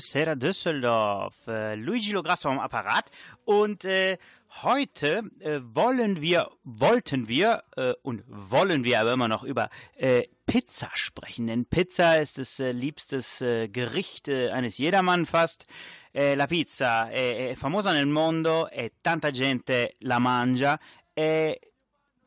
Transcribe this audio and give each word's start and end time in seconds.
Buonasera 0.00 0.34
Düsseldorf. 0.34 1.46
Äh, 1.46 1.74
Luigi 1.74 2.12
Lograsso 2.12 2.48
am 2.48 2.58
Apparat. 2.58 3.10
Und 3.44 3.84
äh, 3.84 4.16
heute 4.62 5.24
äh, 5.40 5.60
wollen 5.62 6.22
wir, 6.22 6.48
wollten 6.64 7.28
wir 7.28 7.64
äh, 7.76 7.92
und 8.00 8.22
wollen 8.26 8.82
wir 8.82 8.98
aber 8.98 9.12
immer 9.12 9.28
noch 9.28 9.44
über 9.44 9.68
äh, 9.96 10.22
Pizza 10.46 10.88
sprechen. 10.94 11.48
Denn 11.48 11.66
Pizza 11.66 12.18
ist 12.18 12.38
das 12.38 12.58
äh, 12.60 12.72
liebstes 12.72 13.40
Gericht 13.40 14.30
eines 14.30 14.78
Jedermann 14.78 15.26
fast. 15.26 15.66
la 16.12 16.46
pizza 16.46 17.10
è, 17.10 17.50
è 17.50 17.54
famosa 17.54 17.92
nel 17.92 18.06
mondo 18.06 18.70
e 18.70 18.92
tanta 19.02 19.30
gente 19.30 19.96
la 19.98 20.18
mangia. 20.18 20.80
E 21.12 21.69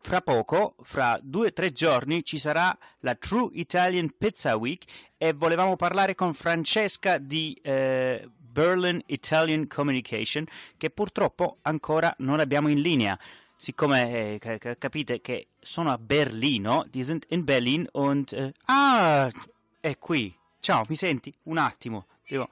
fra 0.03 0.19
poco, 0.19 0.75
fra 0.81 1.17
due 1.23 1.47
o 1.47 1.53
tre 1.53 1.71
giorni, 1.71 2.25
ci 2.25 2.37
sarà 2.37 2.77
la 2.99 3.15
True 3.15 3.51
Italian 3.53 4.13
Pizza 4.17 4.57
Week 4.57 4.83
e 5.17 5.31
volevamo 5.31 5.77
parlare 5.77 6.13
con 6.13 6.33
Francesca 6.33 7.17
di 7.17 7.57
eh, 7.63 8.29
Berlin 8.37 9.01
Italian 9.05 9.65
Communication 9.65 10.45
che 10.75 10.89
purtroppo 10.89 11.59
ancora 11.61 12.13
non 12.19 12.41
abbiamo 12.41 12.67
in 12.67 12.81
linea. 12.81 13.17
Siccome 13.55 14.39
eh, 14.39 14.75
capite 14.77 15.21
che 15.21 15.47
sono 15.61 15.89
a 15.89 15.97
Berlino, 15.97 16.85
die 16.91 17.19
in 17.29 17.45
Berlin 17.45 17.87
und... 17.93 18.33
Eh, 18.33 18.51
ah, 18.65 19.31
è 19.79 19.97
qui. 19.97 20.35
Ciao, 20.59 20.83
mi 20.89 20.97
senti? 20.97 21.33
Un 21.43 21.57
attimo. 21.57 22.07
Dico, 22.27 22.49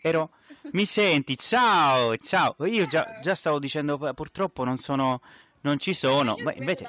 ero... 0.00 0.30
Mi 0.72 0.86
senti? 0.86 1.36
Ciao, 1.36 2.16
ciao. 2.16 2.56
Io 2.64 2.86
già, 2.86 3.18
già 3.20 3.34
stavo 3.34 3.58
dicendo, 3.58 3.98
purtroppo 4.14 4.64
non 4.64 4.78
sono 4.78 5.20
non 5.64 5.78
ci 5.78 5.92
sono. 5.92 6.36
Ma 6.38 6.52
invece... 6.54 6.88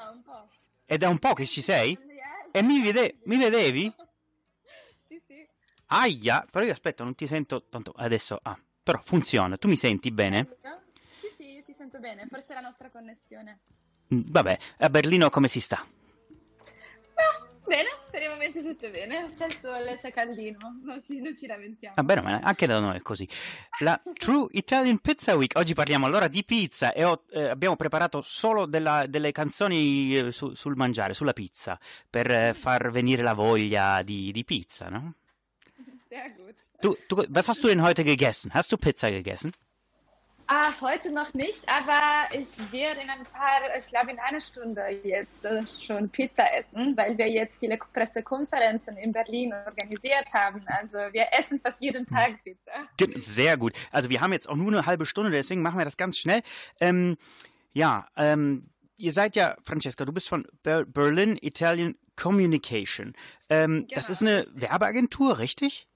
È 0.86 0.98
da 0.98 1.10
un 1.10 1.18
po' 1.18 1.34
che 1.34 1.46
ci 1.46 1.62
sei? 1.62 1.98
E 2.56 2.62
mi, 2.64 2.80
vede... 2.82 3.18
mi 3.24 3.38
vedevi? 3.38 3.92
Sì, 5.08 5.22
sì. 5.28 5.46
Aia, 5.88 6.46
però 6.50 6.66
io 6.66 6.72
aspetta, 6.72 7.04
non 7.04 7.14
ti 7.16 7.28
sento 7.28 7.66
tanto 7.70 7.94
adesso. 7.98 8.40
Ah, 8.42 8.58
però 8.82 9.00
funziona. 9.04 9.58
Tu 9.58 9.68
mi 9.68 9.76
senti 9.76 10.10
bene? 10.10 10.48
Sì, 11.20 11.32
sì, 11.36 11.52
io 11.52 11.64
ti 11.64 11.74
sento 11.78 12.00
bene. 12.00 12.26
Forse 12.28 12.54
è 12.54 12.56
la 12.56 12.62
nostra 12.62 12.90
connessione. 12.90 13.60
Mm, 14.14 14.22
vabbè, 14.26 14.58
a 14.80 14.90
Berlino 14.90 15.30
come 15.30 15.48
si 15.48 15.60
sta? 15.60 15.86
Bene, 17.68 17.90
per 18.12 18.22
il 18.22 18.30
momento 18.30 18.62
tutto 18.62 18.90
bene. 18.90 19.30
C'è 19.36 19.48
il 19.48 19.58
sole, 19.60 19.98
c'è 19.98 20.12
caldino, 20.12 20.80
non 20.84 21.02
ci, 21.04 21.20
non 21.20 21.36
ci 21.36 21.48
lamentiamo. 21.48 21.96
Ah, 21.98 22.04
bene, 22.04 22.22
ma 22.22 22.40
anche 22.44 22.68
da 22.68 22.80
noi 22.80 22.98
è 22.98 23.02
così. 23.02 23.28
La 23.80 24.00
True 24.14 24.48
Italian 24.52 25.00
Pizza 25.00 25.36
Week. 25.36 25.52
Oggi 25.58 25.74
parliamo 25.74 26.06
allora 26.06 26.28
di 26.28 26.44
pizza 26.44 26.94
e 26.94 27.04
ho, 27.04 27.24
eh, 27.32 27.50
abbiamo 27.50 27.76
preparato 27.76 28.22
solo 28.22 28.66
della, 28.66 29.06
delle 29.08 29.32
canzoni 29.32 30.18
eh, 30.18 30.32
su, 30.32 30.54
sul 30.54 30.76
mangiare, 30.76 31.14
sulla 31.14 31.34
pizza, 31.34 31.80
per 32.10 32.30
eh, 32.30 32.54
far 32.54 32.92
venire 32.92 33.24
la 33.24 33.34
voglia 33.34 34.02
di, 34.04 34.32
di 34.32 34.44
pizza, 34.44 34.88
no? 34.90 35.16
Sehr 36.08 36.34
gut. 36.36 36.62
Du, 36.82 36.96
du, 37.08 37.26
was 37.30 37.48
hast 37.48 37.62
du 37.62 37.68
denn 37.68 37.82
heute 37.82 38.04
gegessen? 38.04 38.52
Hast 38.54 38.72
du 38.72 38.78
Pizza 38.78 39.10
gegessen? 39.10 39.52
Ah, 40.48 40.72
heute 40.80 41.12
noch 41.12 41.34
nicht, 41.34 41.68
aber 41.68 42.30
ich 42.40 42.72
werde 42.72 43.02
in 43.02 43.10
ein 43.10 43.24
paar, 43.24 43.62
ich 43.76 43.88
glaube 43.88 44.12
in 44.12 44.20
einer 44.20 44.40
Stunde 44.40 44.82
jetzt 45.04 45.44
äh, 45.44 45.64
schon 45.80 46.08
Pizza 46.10 46.46
essen, 46.54 46.96
weil 46.96 47.18
wir 47.18 47.28
jetzt 47.28 47.60
viele 47.60 47.78
Pressekonferenzen 47.78 48.96
in 48.98 49.12
Berlin 49.12 49.54
organisiert 49.54 50.32
haben. 50.34 50.64
Also 50.68 50.98
wir 51.14 51.26
essen 51.32 51.60
fast 51.60 51.82
jeden 51.82 52.06
Tag 52.06 52.44
Pizza. 52.44 52.72
Sehr 53.24 53.58
gut. 53.58 53.74
Also 53.92 54.10
wir 54.12 54.22
haben 54.22 54.34
jetzt 54.34 54.48
auch 54.48 54.56
nur 54.56 54.68
eine 54.68 54.86
halbe 54.86 55.08
Stunde, 55.08 55.32
deswegen 55.32 55.64
machen 55.64 55.80
wir 55.80 55.86
das 55.86 55.98
ganz 55.98 56.20
schnell. 56.20 56.44
Ähm, 56.80 57.18
ja, 57.74 58.08
ähm, 58.16 58.70
ihr 58.98 59.14
seid 59.14 59.36
ja, 59.36 59.56
Francesca, 59.64 60.06
du 60.06 60.14
bist 60.14 60.30
von 60.30 60.46
Berlin 60.62 61.40
Italian 61.42 61.96
Communication. 62.16 63.14
Ähm, 63.50 63.88
genau. 63.88 63.88
Das 63.96 64.12
ist 64.12 64.22
eine 64.22 64.46
Werbeagentur, 64.54 65.40
richtig? 65.40 65.88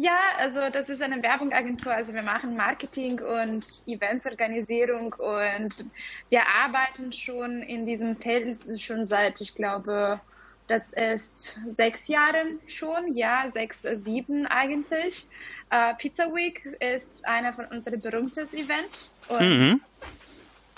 Ja, 0.00 0.16
also 0.38 0.60
das 0.72 0.88
ist 0.90 1.02
eine 1.02 1.20
Werbungagentur. 1.24 1.92
Also 1.92 2.14
wir 2.14 2.22
machen 2.22 2.54
Marketing 2.54 3.18
und 3.18 3.66
Eventsorganisierung 3.84 5.12
und 5.14 5.84
wir 6.28 6.42
arbeiten 6.46 7.12
schon 7.12 7.64
in 7.64 7.84
diesem 7.84 8.16
Feld 8.16 8.60
schon 8.80 9.08
seit, 9.08 9.40
ich 9.40 9.56
glaube, 9.56 10.20
das 10.68 10.82
ist 10.92 11.58
sechs 11.66 12.06
Jahren 12.06 12.60
schon, 12.68 13.16
ja, 13.16 13.50
sechs, 13.52 13.82
sieben 13.82 14.46
eigentlich. 14.46 15.26
Uh, 15.74 15.96
Pizza 15.98 16.32
Week 16.32 16.64
ist 16.78 17.26
einer 17.26 17.52
von 17.52 17.64
unseren 17.64 18.00
berühmtesten 18.00 18.56
Events. 18.56 19.18
Und 19.28 19.40
mhm. 19.40 19.80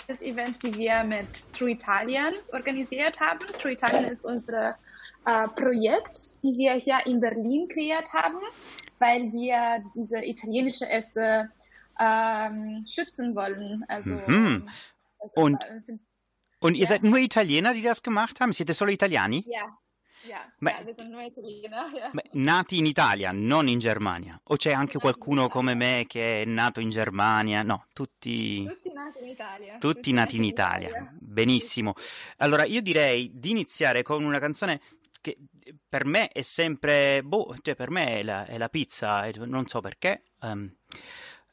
das 0.08 0.22
Event, 0.22 0.62
die 0.62 0.72
wir 0.78 1.04
mit 1.04 1.52
True 1.52 1.72
Italien 1.72 2.32
organisiert 2.52 3.20
haben. 3.20 3.40
True 3.60 3.72
Italien 3.72 4.06
ist 4.06 4.24
unser 4.24 4.78
uh, 5.28 5.46
Projekt, 5.48 6.42
die 6.42 6.56
wir 6.56 6.72
hier 6.72 7.00
in 7.04 7.20
Berlin 7.20 7.68
kreiert 7.68 8.14
haben 8.14 8.38
weil 9.00 9.32
wir 9.32 9.82
diese 9.94 10.24
italienische 10.24 10.88
Esse 10.88 11.50
ähm, 11.98 12.84
schützen 12.86 13.34
wollen. 13.34 13.84
Also, 13.88 14.14
mhm. 14.26 14.68
also 15.18 15.34
und, 15.34 15.58
sind, 15.82 16.00
und 16.60 16.74
ihr 16.74 16.82
ja. 16.82 16.86
seid 16.86 17.02
nur 17.02 17.18
Italiener, 17.18 17.74
die 17.74 17.82
das 17.82 18.02
gemacht 18.02 18.40
haben? 18.40 18.52
Siete 18.52 18.74
solo 18.74 18.92
italiani? 18.92 19.44
Ja. 19.48 19.76
Ja, 20.28 20.52
ma, 20.58 20.72
italiani. 20.80 21.32
Ja. 21.72 22.12
nati 22.32 22.76
in 22.76 22.84
Italia, 22.84 23.32
non 23.32 23.68
in 23.68 23.78
Germania. 23.78 24.38
O 24.44 24.56
c'è 24.56 24.70
anche 24.70 24.98
qualcuno 24.98 25.48
come 25.48 25.72
me 25.74 26.04
che 26.06 26.42
è 26.42 26.44
nato 26.44 26.80
in 26.80 26.90
Germania? 26.90 27.62
No, 27.62 27.86
tutti... 27.94 28.62
Tutti 28.66 28.92
nati 28.92 29.22
in 29.22 29.28
Italia. 29.28 29.78
Tutti, 29.78 29.94
tutti 29.94 30.12
nati 30.12 30.36
in 30.36 30.44
Italia. 30.44 30.88
Italia. 30.88 31.14
Benissimo. 31.18 31.94
Allora, 32.36 32.66
io 32.66 32.82
direi 32.82 33.30
di 33.32 33.48
iniziare 33.48 34.02
con 34.02 34.22
una 34.22 34.38
canzone 34.38 34.80
che 35.22 35.38
per 35.88 36.04
me 36.04 36.28
è 36.28 36.42
sempre, 36.42 37.22
boh, 37.22 37.54
cioè 37.62 37.74
per 37.74 37.90
me 37.90 38.18
è 38.18 38.22
la, 38.22 38.46
è 38.46 38.58
la 38.58 38.68
pizza, 38.68 39.28
non 39.44 39.66
so 39.66 39.80
perché. 39.80 40.22
Um, 40.40 40.72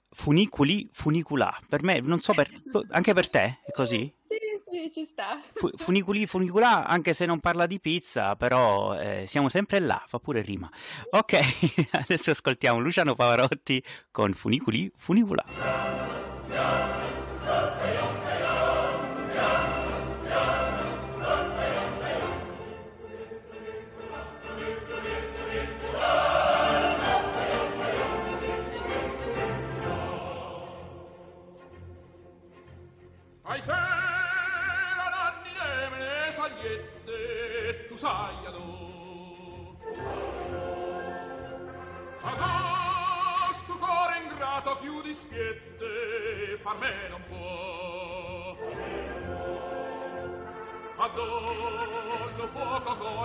funiculi, 0.09 0.89
funiculà, 0.91 1.55
per 1.67 1.83
me, 1.83 1.99
non 1.99 2.21
so 2.21 2.33
per, 2.33 2.49
boh, 2.65 2.85
anche 2.89 3.13
per 3.13 3.29
te 3.29 3.59
è 3.65 3.71
così? 3.71 4.11
Sì, 4.27 4.37
sì, 4.69 4.91
ci 4.91 5.07
sta. 5.11 5.39
Fu, 5.53 5.69
funiculi, 5.75 6.25
funiculà, 6.25 6.85
anche 6.85 7.13
se 7.13 7.25
non 7.25 7.39
parla 7.39 7.65
di 7.65 7.79
pizza, 7.79 8.35
però 8.35 8.99
eh, 8.99 9.25
siamo 9.27 9.49
sempre 9.49 9.79
là, 9.79 10.01
fa 10.07 10.19
pure 10.19 10.41
rima. 10.41 10.69
Ok, 11.11 11.89
adesso 11.91 12.31
ascoltiamo 12.31 12.79
Luciano 12.79 13.15
Pavarotti 13.15 13.83
con 14.11 14.33
funiculi, 14.33 14.91
funiculà. 14.95 17.06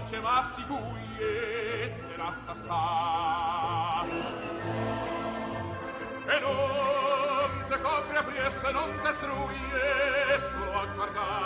facevassi 0.02 0.62
cui 0.64 1.18
e 1.18 1.94
te 2.08 2.16
lassa 2.16 2.54
sta. 2.54 4.04
E 6.26 6.38
non 6.40 7.50
te 7.68 7.78
copre 7.80 8.18
apriesse 8.18 8.72
non 8.72 8.90
te 9.02 9.12
struie 9.12 10.40
solo 10.50 10.80
a 10.80 10.86
guardare 10.86 11.41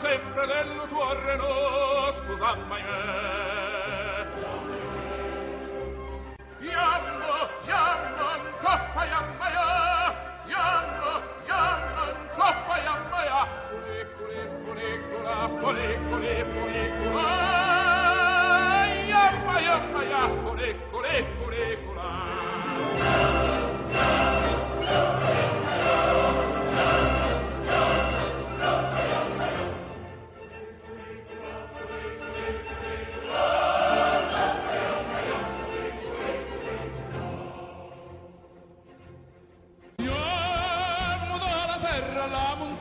sempre 0.00 0.46
del 0.46 0.88
tuo 0.88 1.12
reno, 1.12 2.10
scusa 2.12 2.56
mai 2.68 2.82
me. 2.82 3.56
Eh. 3.56 3.59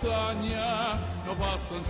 Montagna, 0.01 0.97
no 1.25 1.35
passano 1.35 1.81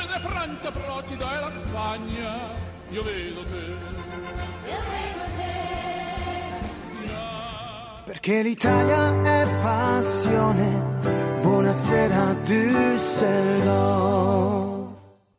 Vede 0.00 0.18
Francia, 0.20 0.70
Procida 0.70 1.36
e 1.36 1.40
la 1.40 1.50
Spagna, 1.50 2.38
io 2.90 3.02
vedo 3.02 3.42
te. 3.42 3.76
Perché 8.04 8.42
l'Italia 8.42 9.22
è 9.22 9.46
passione. 9.60 10.92
Buonasera 11.40 12.32
Düsseldorf. 12.44 13.72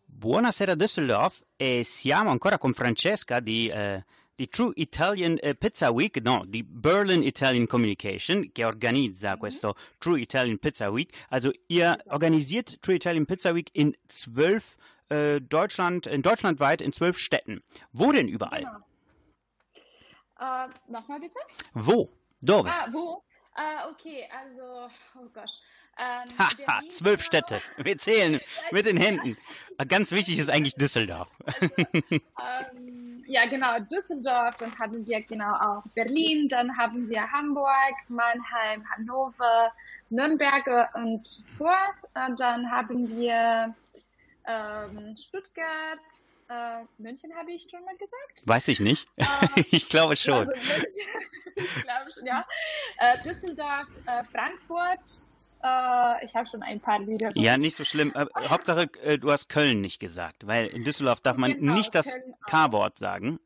Buonasera 0.05 0.75
Düsseldorf 0.75 1.41
e 1.55 1.83
siamo 1.83 2.31
ancora 2.31 2.57
con 2.57 2.73
Francesca 2.73 3.39
di, 3.39 3.67
eh, 3.67 4.03
di 4.35 4.47
True 4.47 4.73
Italian 4.75 5.37
eh, 5.41 5.55
Pizza 5.55 5.91
Week, 5.91 6.15
no, 6.21 6.43
di 6.45 6.63
Berlin 6.63 7.23
Italian 7.23 7.67
Communication, 7.67 8.51
che 8.51 8.65
organizza 8.65 9.37
questo 9.37 9.75
True 9.97 10.19
Italian 10.19 10.57
Pizza 10.57 10.89
Week. 10.89 11.11
Also 11.29 11.51
ihr 11.67 11.97
organisiert 12.07 12.79
True 12.81 12.95
Italian 12.95 13.25
Pizza 13.25 13.53
Week 13.53 13.69
in 13.73 13.95
zwölf 14.07 14.77
äh, 15.09 15.39
Deutschland, 15.39 16.07
in 16.07 16.21
deutschlandweit 16.21 16.81
in 16.81 16.91
zwölf 16.91 17.17
Städten. 17.17 17.63
Wo 17.91 18.11
denn 18.11 18.27
überall? 18.27 18.63
Genau. 18.63 18.85
Äh, 20.39 20.67
Nochmal 20.87 21.19
bitte? 21.19 21.39
Wo? 21.73 22.09
Dove? 22.41 22.69
Ah, 22.69 22.87
wo? 22.91 23.23
Ah, 23.55 23.89
okay, 23.89 24.27
also, 24.31 24.89
oh 25.17 25.29
Gott. 25.33 25.49
Ähm, 25.97 26.27
Haha, 26.37 26.81
zwölf. 26.89 27.23
Städte. 27.23 27.61
Wir 27.77 27.97
zählen 27.97 28.41
mit 28.71 28.85
den 28.85 28.97
Händen. 28.97 29.37
Ganz 29.87 30.11
wichtig 30.11 30.39
ist 30.39 30.49
eigentlich 30.49 30.75
Düsseldorf. 30.75 31.29
Ähm, 32.11 33.04
ja, 33.27 33.45
genau, 33.45 33.79
Düsseldorf, 33.79 34.55
dann 34.57 34.77
haben 34.77 35.05
wir 35.05 35.21
genau 35.21 35.53
auch 35.53 35.83
Berlin, 35.93 36.47
dann 36.47 36.75
haben 36.77 37.09
wir 37.09 37.31
Hamburg, 37.31 37.95
Mannheim, 38.07 38.83
Hannover, 38.89 39.71
Nürnberg 40.09 40.93
und 40.95 41.43
Fürth, 41.57 42.27
und 42.27 42.39
dann 42.39 42.69
haben 42.69 43.07
wir 43.09 43.73
ähm, 44.47 45.15
Stuttgart, 45.17 45.99
äh, 46.49 46.83
München 46.97 47.35
habe 47.35 47.51
ich 47.51 47.67
schon 47.69 47.83
mal 47.83 47.97
gesagt. 47.97 48.47
Weiß 48.47 48.67
ich 48.67 48.79
nicht. 48.79 49.07
ich 49.71 49.89
glaube 49.89 50.15
schon. 50.15 50.47
Also 50.47 50.51
München, 50.51 51.07
ich 51.55 51.83
glaube 51.83 52.11
schon, 52.11 52.25
ja. 52.25 52.45
Äh, 52.97 53.23
Düsseldorf, 53.23 53.87
äh, 54.05 54.23
Frankfurt, 54.25 54.99
äh, 55.63 56.25
ich 56.25 56.35
habe 56.35 56.47
schon 56.47 56.61
ein 56.63 56.79
paar 56.79 56.99
Lieder. 56.99 57.31
Ja, 57.35 57.57
nicht 57.57 57.75
so 57.75 57.83
schlimm. 57.83 58.13
Äh, 58.15 58.25
Hauptsache, 58.47 58.89
äh, 59.03 59.17
du 59.17 59.31
hast 59.31 59.49
Köln 59.49 59.81
nicht 59.81 59.99
gesagt, 59.99 60.47
weil 60.47 60.67
in 60.67 60.83
Düsseldorf 60.83 61.19
darf 61.21 61.37
man 61.37 61.53
Genau, 61.53 61.73
nicht 61.73 61.93
das. 61.95 62.07
K-Wort 62.47 62.99
sagen. 62.99 63.39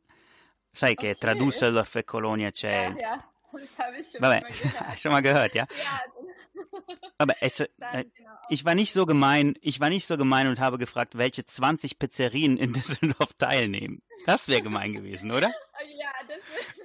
Sai 0.71 0.93
che 0.95 1.15
tra 1.15 1.31
Okay. 1.31 1.39
Düsseldorf 1.39 1.95
e 1.95 2.03
Colonia 2.03 2.49
c'è. 2.49 2.93
Ja, 2.99 3.17
ja, 3.17 3.23
das 3.51 3.85
habe 3.87 3.97
ich 3.99 4.11
schon 4.11 4.21
mal 4.21 4.39
gehört. 4.41 4.99
schon 4.99 5.11
mal 5.11 5.21
gehört, 5.21 5.55
ja. 5.55 5.65
Ja, 5.83 5.99
Aber 7.17 7.33
es, 7.41 7.59
äh, 7.61 7.67
dann, 7.77 8.11
genau. 8.15 8.29
ich 8.49 8.63
war 8.65 8.75
nicht 8.75 8.93
so 8.93 9.05
gemein, 9.07 9.55
ich 9.61 9.79
war 9.79 9.89
nicht 9.89 10.05
so 10.05 10.17
gemein 10.17 10.47
und 10.47 10.59
habe 10.59 10.77
gefragt, 10.77 11.17
welche 11.17 11.45
20 11.45 11.97
Pizzerien 11.97 12.57
in 12.57 12.73
Düsseldorf 12.73 13.33
teilnehmen. 13.39 14.01
Das 14.25 14.47
wäre 14.47 14.61
gemein 14.61 14.93
gewesen, 14.93 15.31
oder? 15.31 15.47
Ja, 15.47 16.09
das 16.27 16.37
wirklich 16.37 16.78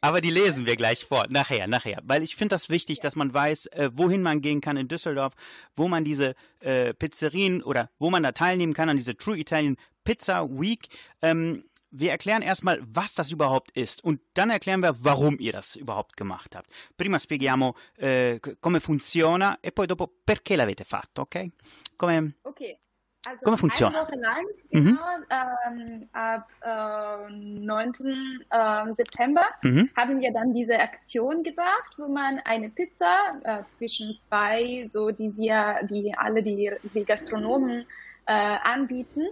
Aber 0.00 0.20
die 0.20 0.30
lesen 0.30 0.66
wir 0.66 0.76
gleich 0.76 1.04
vor, 1.04 1.26
nachher, 1.28 1.66
nachher. 1.66 2.00
Weil 2.04 2.22
ich 2.22 2.36
finde 2.36 2.54
das 2.54 2.68
wichtig, 2.68 3.00
dass 3.00 3.16
man 3.16 3.32
weiß, 3.32 3.66
äh, 3.66 3.90
wohin 3.94 4.22
man 4.22 4.40
gehen 4.40 4.60
kann 4.60 4.76
in 4.76 4.88
Düsseldorf, 4.88 5.34
wo 5.76 5.88
man 5.88 6.04
diese 6.04 6.34
äh, 6.60 6.94
Pizzerien 6.94 7.62
oder 7.62 7.90
wo 7.98 8.10
man 8.10 8.22
da 8.22 8.32
teilnehmen 8.32 8.74
kann 8.74 8.88
an 8.88 8.96
diese 8.96 9.16
True 9.16 9.38
Italian 9.38 9.76
Pizza 10.04 10.48
Week. 10.50 10.88
Ähm, 11.22 11.64
wir 11.96 12.10
erklären 12.10 12.42
erstmal, 12.42 12.80
was 12.84 13.14
das 13.14 13.30
überhaupt 13.30 13.70
ist 13.70 14.02
und 14.02 14.20
dann 14.34 14.50
erklären 14.50 14.80
wir, 14.82 14.96
warum 15.04 15.38
ihr 15.38 15.52
das 15.52 15.76
überhaupt 15.76 16.16
gemacht 16.16 16.56
habt. 16.56 16.68
Prima 16.96 17.20
spieghiamo 17.20 17.76
c- 17.96 18.40
come 18.60 18.80
funziona 18.80 19.58
e 19.62 19.70
poi 19.70 19.86
dopo 19.86 20.10
perché 20.26 20.56
l'avete 20.56 20.84
fatto, 20.84 21.22
ok? 21.22 21.46
Come, 21.96 22.34
Okay. 22.42 22.76
Also 23.26 23.40
Come 23.44 23.56
funziona? 23.58 23.98
eine 23.98 24.06
Woche 24.06 24.16
lang, 24.16 24.44
Mhm. 24.70 24.84
genau, 24.84 25.00
ähm, 25.66 26.00
ab 26.12 26.48
äh, 26.62 27.30
9. 27.32 27.92
äh, 28.50 28.94
September 28.94 29.44
mhm. 29.62 29.88
haben 29.96 30.20
wir 30.20 30.32
dann 30.32 30.52
diese 30.52 30.78
Aktion 30.78 31.42
gedacht, 31.42 31.96
wo 31.96 32.08
man 32.08 32.40
eine 32.44 32.68
Pizza 32.68 33.40
äh, 33.44 33.62
zwischen 33.70 34.18
zwei, 34.28 34.86
so 34.88 35.10
die 35.10 35.34
wir, 35.36 35.80
die 35.90 36.14
alle 36.16 36.42
die, 36.42 36.70
die 36.92 37.04
Gastronomen 37.04 37.86
äh, 38.26 38.32
anbieten, 38.32 39.22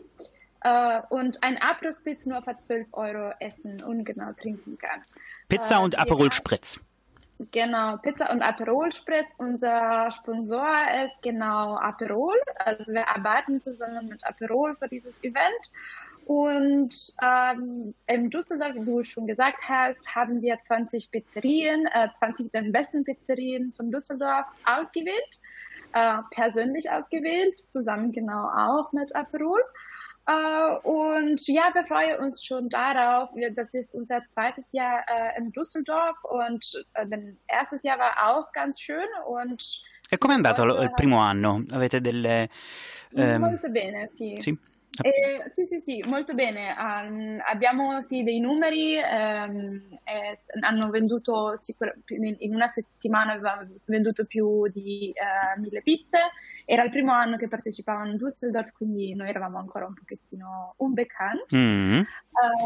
äh, 0.65 1.01
und 1.11 1.43
ein 1.43 1.59
Abrissspitz 1.61 2.27
nur 2.27 2.43
für 2.43 2.57
12 2.57 2.87
Euro 2.93 3.33
essen 3.41 3.83
und 3.83 4.05
genau 4.05 4.33
trinken 4.41 4.79
kann. 4.79 5.03
Pizza 5.49 5.77
Äh, 5.77 5.85
und 5.85 5.99
Aperol 5.99 6.33
Spritz. 6.33 6.81
Genau, 7.51 7.97
Pizza 7.97 8.31
und 8.31 8.43
Aperol 8.43 8.93
Spritz. 8.93 9.29
Unser 9.39 10.11
Sponsor 10.11 10.69
ist 11.05 11.23
genau 11.23 11.77
Aperol. 11.77 12.37
Also 12.59 12.87
wir 12.93 13.09
arbeiten 13.09 13.61
zusammen 13.61 14.09
mit 14.09 14.25
Aperol 14.27 14.77
für 14.77 14.89
dieses 14.89 15.15
Event. 15.23 15.73
Und 16.27 16.95
ähm, 17.21 17.95
in 18.07 18.31
Düsseldorf, 18.31 18.75
wie 18.75 18.85
du 18.85 19.03
schon 19.03 19.27
gesagt 19.27 19.59
hast, 19.69 20.15
haben 20.15 20.41
wir 20.41 20.59
20 20.63 21.11
Pizzerien, 21.11 21.87
äh, 21.87 22.09
20 22.17 22.53
der 22.53 22.63
besten 22.63 23.05
Pizzerien 23.05 23.73
von 23.77 23.91
Düsseldorf 23.91 24.47
ausgewählt, 24.65 25.41
äh, 25.93 26.19
persönlich 26.31 26.91
ausgewählt, 26.91 27.59
zusammen 27.59 28.13
genau 28.13 28.49
auch 28.49 28.93
mit 28.93 29.15
Aperol. 29.17 29.61
Äh, 30.27 30.77
und 30.85 31.47
ja, 31.49 31.71
wir 31.75 31.85
freuen 31.85 32.21
uns 32.21 32.45
schon 32.45 32.69
darauf. 32.69 33.31
Das 33.55 33.75
ist 33.75 33.95
unser 33.95 34.23
zweites 34.29 34.73
Jahr 34.73 35.05
äh, 35.09 35.39
in 35.39 35.51
Düsseldorf 35.53 36.17
und 36.25 36.65
äh, 36.95 37.07
erstes 37.49 37.83
Jahr 37.83 37.99
war 37.99 38.31
auch 38.31 38.53
ganz 38.53 38.81
schön 38.81 39.09
und 39.27 39.81
E 40.13 40.19
com'è 40.19 40.35
andato 40.35 40.63
il 40.83 40.93
primo 40.93 41.21
anno? 41.21 41.65
Avete 41.71 42.03
delle... 42.03 42.51
ehm, 43.15 43.41
molto 43.41 43.71
bene, 43.71 44.11
sì. 44.13 44.37
sì? 44.39 44.55
Eh, 45.01 45.51
sì, 45.53 45.65
sì, 45.65 45.81
sì, 45.81 46.05
molto 46.07 46.35
bene. 46.35 46.75
Um, 46.79 47.41
abbiamo 47.47 48.03
sì, 48.03 48.23
dei 48.23 48.39
numeri, 48.39 48.99
ehm, 48.99 49.99
eh, 50.05 50.39
hanno 50.61 50.91
venduto 50.91 51.57
sicur- 51.57 51.97
in, 52.09 52.55
una 52.55 52.69
settimana 52.69 53.33
avevamo 53.33 53.67
venduto 53.87 54.27
più 54.27 54.69
di 54.69 55.15
eh, 55.15 55.59
mille 55.59 55.81
pizze. 55.81 56.19
Era 56.65 56.85
il 56.85 56.91
primo 56.91 57.13
anno 57.13 57.37
che 57.37 57.49
partecipavano 57.49 58.11
in 58.11 58.17
Düsseldorf, 58.17 58.73
quindi 58.73 59.15
noi 59.15 59.29
eravamo 59.29 59.59
ancora 59.59 59.87
un 59.87 59.95
pochettino 59.95 60.75
unbekannt. 60.79 61.55
Mm. 61.57 62.01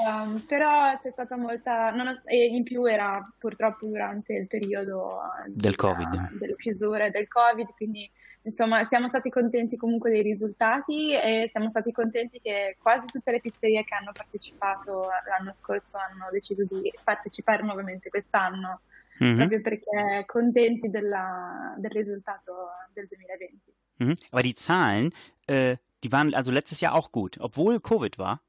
Ehm, 0.08 0.44
però 0.46 0.96
c'è 0.98 1.10
stata 1.10 1.36
molta, 1.36 1.90
nonost- 1.90 2.22
e 2.26 2.46
in 2.46 2.62
più 2.62 2.84
era 2.84 3.20
purtroppo 3.38 3.86
durante 3.86 4.34
il 4.34 4.46
periodo 4.46 5.20
eh, 5.44 5.50
Del 5.50 5.70
di- 5.70 5.76
Covid. 5.76 6.38
delle 6.38 6.56
chiusure 6.56 7.10
del 7.10 7.26
Covid, 7.28 7.68
quindi 7.74 8.08
insomma 8.42 8.84
siamo 8.84 9.08
stati 9.08 9.28
contenti 9.28 9.76
comunque 9.76 10.10
dei 10.10 10.22
risultati 10.22 11.12
e 11.14 11.48
siamo 11.48 11.68
stati 11.68 11.90
contenti 11.90 12.38
che 12.40 12.76
quasi 12.80 13.06
tutte 13.06 13.32
le 13.32 13.40
pizzerie 13.40 13.82
che 13.84 13.94
hanno 13.94 14.12
partecipato 14.12 15.08
l'anno 15.28 15.52
scorso 15.52 15.98
hanno 15.98 16.28
deciso 16.30 16.64
di 16.64 16.92
partecipare 17.02 17.62
nuovamente 17.64 18.08
quest'anno, 18.08 18.82
Mhm. 19.18 19.36
proprio 19.36 19.60
perché 19.62 20.22
contenti 20.26 20.90
della- 20.90 21.74
del 21.78 21.90
risultato 21.90 22.68
del 22.92 23.06
2020. 23.08 23.74
Mhm. 23.98 24.16
Aber 24.30 24.42
die 24.42 24.54
Zahlen, 24.54 25.12
äh, 25.46 25.76
die 26.04 26.12
waren 26.12 26.34
also 26.34 26.50
letztes 26.52 26.80
Jahr 26.80 26.94
auch 26.94 27.12
gut, 27.12 27.38
obwohl 27.40 27.80
Covid 27.80 28.18
war. 28.18 28.40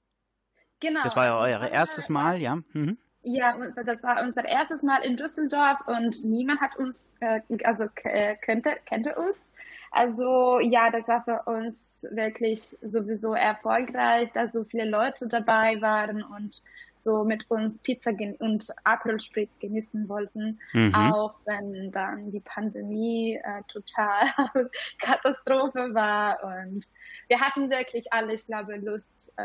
Genau. 0.79 1.03
Das 1.03 1.15
war 1.15 1.25
ja 1.25 1.39
also 1.39 1.57
euer 1.57 1.69
erstes 1.69 2.09
Mal, 2.09 2.39
ja? 2.39 2.57
Mhm. 2.73 2.97
Ja, 3.23 3.57
das 3.75 4.03
war 4.03 4.21
unser 4.21 4.45
erstes 4.45 4.83
Mal 4.83 5.03
in 5.03 5.17
Düsseldorf 5.17 5.79
und 5.87 6.23
niemand 6.23 6.61
hat 6.61 6.77
uns, 6.77 7.13
äh, 7.19 7.41
also 7.63 7.85
äh, 8.03 8.35
kannte, 8.37 8.77
kannte 8.85 9.15
uns. 9.15 9.53
Also 9.91 10.59
ja, 10.59 10.91
das 10.91 11.07
war 11.07 11.23
für 11.23 11.41
uns 11.49 12.07
wirklich 12.11 12.77
sowieso 12.81 13.33
erfolgreich, 13.33 14.31
dass 14.31 14.53
so 14.53 14.63
viele 14.63 14.85
Leute 14.85 15.27
dabei 15.27 15.81
waren 15.81 16.23
und 16.23 16.63
so 17.01 17.23
mit 17.23 17.49
uns 17.49 17.79
Pizza 17.79 18.11
und 18.39 18.67
Aperol 18.83 19.19
Spritz 19.19 19.57
genießen 19.59 20.07
wollten, 20.07 20.59
mhm. 20.73 20.93
auch 20.95 21.35
wenn 21.45 21.91
dann 21.91 22.31
die 22.31 22.39
Pandemie 22.39 23.35
äh, 23.35 23.63
total 23.67 24.27
Katastrophe 25.01 25.93
war 25.93 26.43
und 26.43 26.85
wir 27.27 27.39
hatten 27.39 27.69
wirklich 27.69 28.11
alle, 28.13 28.33
ich 28.33 28.45
glaube, 28.45 28.77
Lust 28.77 29.33
äh, 29.37 29.41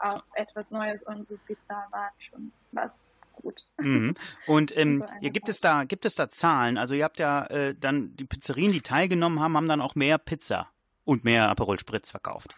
auf 0.00 0.22
etwas 0.34 0.70
Neues 0.70 1.02
und 1.04 1.28
so 1.28 1.36
Pizza 1.46 1.86
war 1.90 2.10
schon 2.18 2.52
was 2.72 2.98
gut. 3.32 3.66
Mhm. 3.78 4.14
Und 4.46 4.76
ähm, 4.76 5.04
so 5.22 5.30
gibt 5.30 5.48
es 5.48 5.60
da 5.60 5.84
gibt 5.84 6.04
es 6.04 6.14
da 6.14 6.30
Zahlen? 6.30 6.78
Also 6.78 6.94
ihr 6.94 7.04
habt 7.04 7.18
ja 7.18 7.46
äh, 7.46 7.74
dann 7.74 8.16
die 8.16 8.24
Pizzerien, 8.24 8.72
die 8.72 8.80
teilgenommen 8.80 9.40
haben, 9.40 9.56
haben 9.56 9.68
dann 9.68 9.80
auch 9.80 9.94
mehr 9.94 10.18
Pizza 10.18 10.68
und 11.04 11.24
mehr 11.24 11.48
Aperol 11.48 11.78
Spritz 11.78 12.10
verkauft 12.10 12.54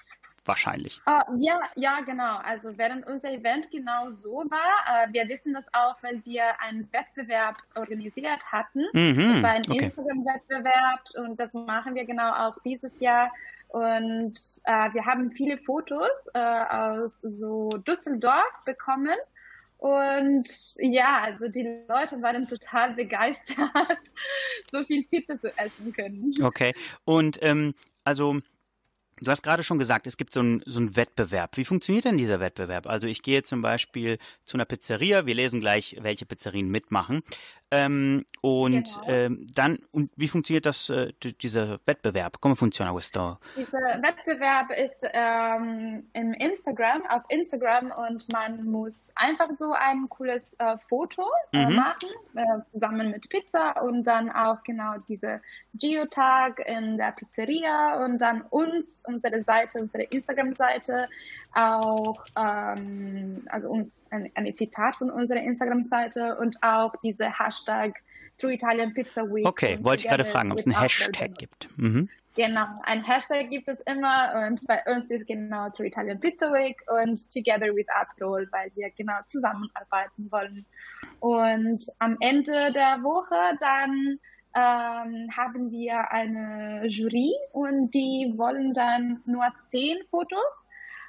wahrscheinlich. 0.47 1.01
Uh, 1.07 1.21
ja, 1.39 1.59
ja, 1.75 2.01
genau. 2.01 2.37
Also 2.39 2.77
während 2.79 3.07
unser 3.07 3.31
Event 3.31 3.71
genau 3.71 4.11
so 4.13 4.45
war, 4.49 5.09
uh, 5.09 5.13
wir 5.13 5.29
wissen 5.29 5.55
das 5.55 5.65
auch, 5.73 5.97
weil 6.03 6.25
wir 6.25 6.61
einen 6.61 6.89
Wettbewerb 6.93 7.57
organisiert 7.75 8.43
hatten. 8.51 8.85
Mhm, 8.93 9.33
das 9.35 9.43
war 9.43 9.51
ein 9.51 9.63
okay. 9.69 9.85
Instagram-Wettbewerb 9.85 11.01
und 11.17 11.41
das 11.41 11.55
machen 11.55 11.95
wir 11.95 12.05
genau 12.05 12.33
auch 12.33 12.57
dieses 12.65 12.99
Jahr. 13.01 13.31
Und 13.69 14.39
uh, 14.69 14.95
wir 14.95 15.05
haben 15.05 15.33
viele 15.33 15.59
Fotos 15.59 16.09
aus 16.35 17.19
so 17.23 17.69
Düsseldorf 17.87 18.65
bekommen. 18.65 19.17
Und 19.79 20.49
ja, 20.79 21.21
also 21.23 21.49
die 21.49 21.63
Leute 21.89 22.23
waren 22.23 22.49
total 22.49 22.95
begeistert, 22.95 23.69
so 24.73 24.83
viel 24.85 25.05
Pizza 25.05 25.39
zu 25.39 25.49
essen 25.59 25.93
können. 25.93 26.33
Okay. 26.43 26.75
Und 27.05 27.39
ähm, 27.43 27.75
also 28.03 28.41
Du 29.21 29.31
hast 29.31 29.43
gerade 29.43 29.63
schon 29.63 29.79
gesagt, 29.79 30.07
es 30.07 30.19
gibt 30.19 30.35
so 30.35 30.41
einen 30.41 30.63
so 30.67 30.95
Wettbewerb. 30.95 31.57
Wie 31.57 31.65
funktioniert 31.65 32.05
denn 32.05 32.19
dieser 32.19 32.39
Wettbewerb? 32.39 32.87
Also 32.87 33.07
ich 33.07 33.23
gehe 33.23 33.43
zum 33.43 33.63
Beispiel 33.63 34.19
zu 34.45 34.59
einer 34.59 34.67
Pizzeria, 34.67 35.25
wir 35.25 35.35
lesen 35.35 35.61
gleich, 35.61 35.97
welche 36.01 36.27
Pizzerien 36.27 36.69
mitmachen. 36.69 37.23
Ähm, 37.73 38.25
und 38.43 38.85
genau. 38.85 39.09
ähm, 39.09 39.47
dann, 39.53 39.81
und 39.91 40.11
wie 40.15 40.29
funktioniert 40.29 40.67
das, 40.67 40.89
äh, 40.89 41.13
dieser 41.43 41.79
Wettbewerb? 41.85 42.41
Come 42.41 42.55
funziona 42.55 42.93
questo? 42.93 43.39
Dieser 43.57 44.01
Wettbewerb 44.03 44.71
ist 44.71 45.05
ähm, 45.13 46.05
im 46.13 46.33
Instagram, 46.33 47.05
auf 47.09 47.25
Instagram 47.29 47.91
und 47.91 48.33
man 48.33 48.65
muss 48.65 49.13
einfach 49.17 49.49
so 49.51 49.73
ein 49.73 50.09
cooles 50.09 50.55
äh, 50.61 50.77
Foto 50.89 51.25
äh, 51.53 51.67
mhm. 51.67 51.75
machen, 51.75 52.09
äh, 52.37 52.71
zusammen 52.71 53.11
mit 53.11 53.29
Pizza 53.29 53.83
und 53.83 54.05
dann 54.05 54.31
auch 54.31 54.63
genau 54.63 54.95
diese 55.09 55.41
Geotag 55.75 56.61
in 56.69 56.97
der 56.99 57.13
Pizzeria 57.13 58.05
und 58.05 58.21
dann 58.21 58.43
uns, 58.43 59.03
unsere 59.09 59.41
Seite, 59.43 59.81
unsere 59.81 60.05
Instagram-Seite, 60.05 61.09
auch 61.53 62.25
ähm, 62.37 63.43
also 63.47 63.71
uns 63.71 63.99
ein, 64.11 64.31
eine 64.35 64.55
Zitat 64.55 64.97
von 64.97 65.11
unserer 65.11 65.41
Instagram-Seite 65.41 66.37
und 66.37 66.63
auch 66.63 66.95
diese 67.03 67.27
Hashtag 67.27 67.56
Hashtag 67.57 67.95
True 68.39 68.53
Italian 68.53 68.93
Pizza 68.93 69.23
Week. 69.25 69.47
Okay, 69.47 69.79
wollte 69.83 70.05
ich 70.05 70.09
gerade 70.09 70.25
fragen, 70.25 70.53
ob 70.53 70.59
es 70.59 70.67
einen 70.67 70.79
Hashtag 70.79 71.37
gibt. 71.39 71.69
Mhm. 71.77 72.09
Genau, 72.35 72.67
ein 72.83 73.03
Hashtag 73.03 73.49
gibt 73.49 73.67
es 73.67 73.81
immer 73.87 74.47
und 74.47 74.61
bei 74.67 74.83
uns 74.95 75.11
ist 75.11 75.27
genau 75.27 75.71
True 75.71 75.87
Italian 75.87 76.21
Pizza 76.21 76.49
Week 76.53 76.77
und 76.87 77.19
Together 77.33 77.75
with 77.75 77.87
Aprol, 77.99 78.47
weil 78.53 78.71
wir 78.75 78.91
genau 78.91 79.15
zusammenarbeiten 79.25 80.31
wollen. 80.31 80.67
Und 81.21 81.83
am 81.99 82.19
Ende 82.21 82.73
der 82.73 83.03
Woche 83.03 83.57
dann 83.59 84.19
ähm, 84.55 85.31
haben 85.35 85.71
wir 85.71 86.11
eine 86.11 86.87
Jury 86.87 87.33
und 87.53 87.91
die 87.95 88.35
wollen 88.37 88.75
dann 88.75 89.23
nur 89.25 89.47
zehn 89.71 89.97
Fotos 90.11 90.67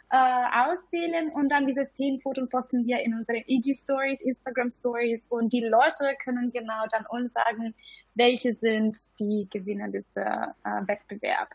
äh, 0.10 0.16
auswählen 0.16 1.30
und 1.30 1.50
dann 1.50 1.68
diese 1.68 1.90
zehn 1.92 2.20
Fotos 2.22 2.48
posten 2.50 2.86
wir 2.86 3.02
in 3.02 3.14
unsere 3.14 3.44
IG 3.48 3.74
Stories, 3.74 4.22
Instagram 4.22 4.70
Stories 4.70 5.26
und 5.30 5.52
die 5.52 5.62
Leute 5.62 6.16
können 6.24 6.52
genau 6.52 6.86
dann 6.92 7.06
uns 7.08 7.34
sagen, 7.34 7.74
welche 8.16 8.56
sind 8.56 8.98
die 9.20 9.48
Gewinner 9.52 9.90
dieser 9.90 10.56
äh, 10.64 10.88
Wettbewerb. 10.88 11.50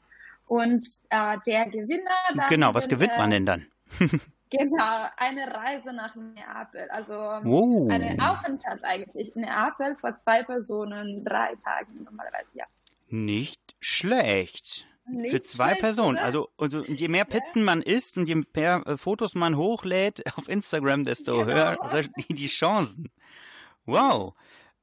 Und 0.47 0.87
äh, 1.09 1.39
der 1.47 1.67
Gewinner. 1.67 2.11
Dann 2.37 2.47
genau, 2.49 2.75
was 2.75 2.89
gewinnt 2.89 3.17
man 3.17 3.31
denn 3.31 3.47
dann? 3.47 3.67
Genau, 4.55 5.07
eine 5.17 5.47
Reise 5.47 5.95
nach 5.95 6.15
Neapel. 6.15 6.87
Also 6.91 7.15
oh. 7.15 7.89
eine 7.89 8.19
Aufenthalt 8.21 8.85
eigentlich 8.85 9.35
in 9.35 9.43
Neapel 9.43 9.97
vor 9.97 10.15
zwei 10.15 10.43
Personen, 10.43 11.25
drei 11.25 11.55
Tagen 11.55 12.05
normalerweise, 12.05 12.51
ja. 12.53 12.67
Nicht 13.09 13.75
schlecht. 13.81 14.87
Nicht 15.05 15.31
für 15.31 15.43
zwei 15.43 15.75
Personen. 15.75 16.17
Also, 16.17 16.51
also 16.57 16.85
je 16.85 17.09
mehr 17.09 17.25
Pizzen 17.25 17.65
man 17.65 17.83
isst 17.83 18.17
und 18.17 18.29
je 18.29 18.43
mehr 18.55 18.87
äh, 18.87 18.97
Fotos 18.97 19.35
man 19.35 19.57
hochlädt 19.57 20.23
auf 20.37 20.49
Instagram, 20.49 21.05
desto 21.05 21.45
genau. 21.45 21.53
höher 21.53 22.03
die, 22.29 22.35
die 22.35 22.47
Chancen. 22.47 23.11
Wow, 23.85 24.35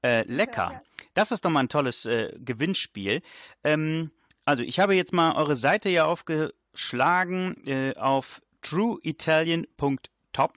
äh, 0.03 0.23
lecker. 0.23 0.81
Das 1.13 1.31
ist 1.31 1.45
doch 1.45 1.49
mal 1.49 1.61
ein 1.61 1.69
tolles 1.69 2.05
äh, 2.05 2.33
Gewinnspiel. 2.37 3.21
Ähm, 3.63 4.11
also 4.45 4.63
ich 4.63 4.79
habe 4.79 4.95
jetzt 4.95 5.13
mal 5.13 5.35
eure 5.35 5.55
Seite 5.55 5.89
hier 5.89 6.07
aufgeschlagen 6.07 7.55
äh, 7.65 7.95
auf 7.95 8.41
trueitalian.top 8.61 10.53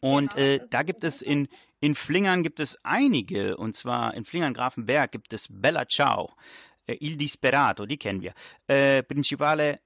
und 0.00 0.36
genau, 0.36 0.60
da 0.68 0.82
gibt 0.82 1.04
es 1.04 1.22
in 1.22 1.48
in 1.80 1.94
Flingern 1.94 2.42
gibt 2.42 2.58
es 2.58 2.76
einige, 2.82 3.56
und 3.56 3.76
zwar 3.76 4.14
in 4.14 4.24
Flingern 4.24 4.52
Grafenberg 4.52 5.12
gibt 5.12 5.32
es 5.32 5.46
Bella 5.48 5.86
Ciao. 5.86 6.34
Äh, 6.88 6.96
Il 7.00 7.16
Disperato, 7.16 7.86
die 7.86 7.96
kennen 7.98 8.22
wir. 8.22 8.32
Äh, 8.66 9.02
Principale 9.02 9.80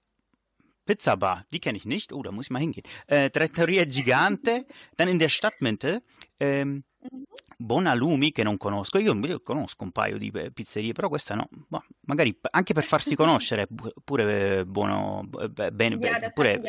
Pizza 0.85 1.17
Bar, 1.17 1.45
die 1.53 1.61
kenne 1.61 1.79
ich 1.79 1.85
nicht. 1.85 2.13
Oh, 2.13 2.23
da 2.23 2.33
muss 2.33 2.47
ich 2.47 2.51
mal 2.51 2.61
hingehen. 2.61 2.85
Äh, 3.07 3.31
Trattoria 3.31 3.85
Gigante, 3.85 4.67
dann 4.97 5.09
in 5.09 5.19
der 5.19 5.29
Stadtmitte. 5.29 6.03
Ähm, 6.41 6.85
Bonalumi 7.59 8.33
che 8.33 8.43
non 8.43 8.57
conosco, 8.57 8.99
io, 8.99 9.17
conosco 9.43 9.85
un 9.85 9.93
paio 9.93 10.19
di 10.19 10.33
pizzerie, 10.53 10.93
però 10.93 11.09
questa 11.09 11.35
no, 11.35 11.49
ma 11.69 11.85
magari 12.07 12.37
anche 12.51 12.75
per 12.75 12.85
farsi 12.85 13.15
conoscere 13.15 13.69
pure 14.05 14.59
eh, 14.59 14.67
buono, 14.67 15.29
bene, 15.73 15.97
yeah, 15.97 16.31
pure... 16.31 16.61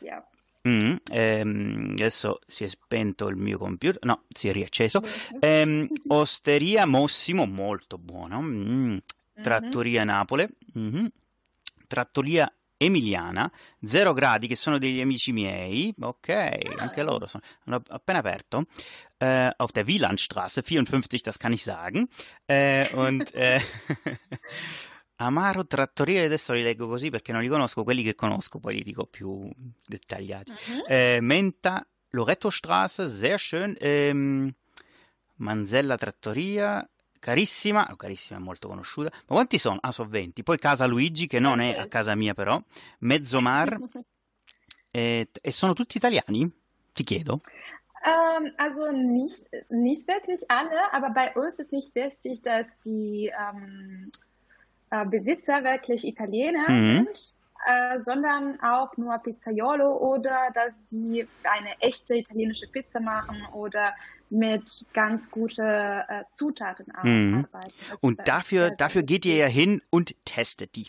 Yeah, 0.00 0.28
Mm, 0.68 0.96
ehm, 1.12 1.90
adesso 1.92 2.40
si 2.46 2.64
è 2.64 2.68
spento 2.68 3.28
il 3.28 3.36
mio 3.36 3.58
computer, 3.58 4.04
no, 4.04 4.24
si 4.28 4.48
è 4.48 4.52
riacceso. 4.52 5.02
Eh, 5.38 5.88
Osteria 6.08 6.84
Mossimo, 6.84 7.46
molto 7.46 7.96
buono. 7.96 8.42
Mm, 8.42 8.96
Trattoria 9.42 10.04
Napoli, 10.04 10.46
mm-hmm. 10.76 11.06
Trattoria 11.86 12.52
Emiliana, 12.80 13.50
Zero 13.84 14.12
Gradi, 14.12 14.46
che 14.46 14.54
sono 14.54 14.78
degli 14.78 15.00
amici 15.00 15.32
miei, 15.32 15.92
ok, 15.98 16.28
anche 16.76 17.02
loro 17.02 17.26
sono, 17.26 17.42
hanno 17.64 17.82
appena 17.88 18.20
aperto, 18.20 18.66
äh, 19.18 19.50
auf 19.56 19.72
der 19.72 19.86
Wielandstraße 19.86 20.62
54, 20.62 21.22
das 21.22 21.38
kann 21.38 21.52
ich 21.52 21.64
sagen, 21.64 22.08
äh, 22.46 22.88
und 22.94 23.34
äh, 23.34 23.60
Amaro 25.16 25.66
Trattoria, 25.66 26.24
adesso 26.24 26.52
li 26.52 26.62
leggo 26.62 26.86
così 26.86 27.10
perché 27.10 27.32
non 27.32 27.42
li 27.42 27.48
conosco, 27.48 27.82
quelli 27.82 28.04
che 28.04 28.14
conosco 28.14 28.60
poi 28.60 28.74
li 28.76 28.82
dico 28.84 29.06
più 29.06 29.50
dettagliati, 29.84 30.52
mhm. 30.52 30.84
äh, 30.86 31.20
Menta, 31.20 31.84
Loretto 32.10 32.48
Straße, 32.48 33.08
sehr 33.08 33.38
schön, 33.38 33.76
ähm, 33.80 34.54
Manzella 35.36 35.96
Trattoria, 35.96 36.88
carissima, 37.18 37.94
carissima 37.96 38.38
è 38.38 38.42
molto 38.42 38.68
conosciuta, 38.68 39.10
ma 39.10 39.34
quanti 39.34 39.58
sono? 39.58 39.78
Ah, 39.80 39.92
sono 39.92 40.08
20. 40.08 40.42
Poi 40.42 40.58
Casa 40.58 40.86
Luigi, 40.86 41.26
che 41.26 41.38
non 41.38 41.60
è 41.60 41.76
a 41.76 41.86
casa 41.86 42.14
mia 42.14 42.34
però, 42.34 42.62
Mezzomar, 43.00 43.78
e, 44.90 45.28
e 45.40 45.50
sono 45.52 45.72
tutti 45.72 45.96
italiani? 45.96 46.50
Ti 46.92 47.04
chiedo. 47.04 47.40
Ähm, 48.04 48.52
also 48.56 48.90
nicht, 48.92 49.48
nicht 49.70 50.06
wirklich 50.06 50.48
alle, 50.48 50.92
aber 50.92 51.10
bei 51.10 51.34
uns 51.34 51.58
ist 51.58 51.72
nicht 51.72 51.94
wichtig, 51.94 52.42
dass 52.42 52.68
die 52.84 53.32
äh, 54.90 55.04
Besitzer 55.06 55.64
wirklich 55.64 56.04
Italiener 56.04 56.70
mhm. 56.70 57.06
sind. 57.06 57.34
Äh, 57.68 58.02
sondern 58.02 58.58
auch 58.62 58.96
nur 58.96 59.18
Pizzaiolo 59.18 59.98
oder 59.98 60.48
dass 60.54 60.72
sie 60.86 61.28
eine 61.44 61.78
echte 61.80 62.16
italienische 62.16 62.66
Pizza 62.66 62.98
machen 62.98 63.36
oder 63.52 63.94
mit 64.30 64.86
ganz 64.94 65.30
guten 65.30 65.66
äh, 65.66 66.24
Zutaten 66.32 66.86
mhm. 67.02 67.46
arbeiten. 67.52 67.74
Und 68.00 68.26
dafür, 68.26 68.70
dafür 68.70 69.02
geht 69.02 69.26
ihr 69.26 69.36
ja 69.36 69.48
hin 69.48 69.82
und 69.90 70.14
testet 70.24 70.76
die. 70.76 70.86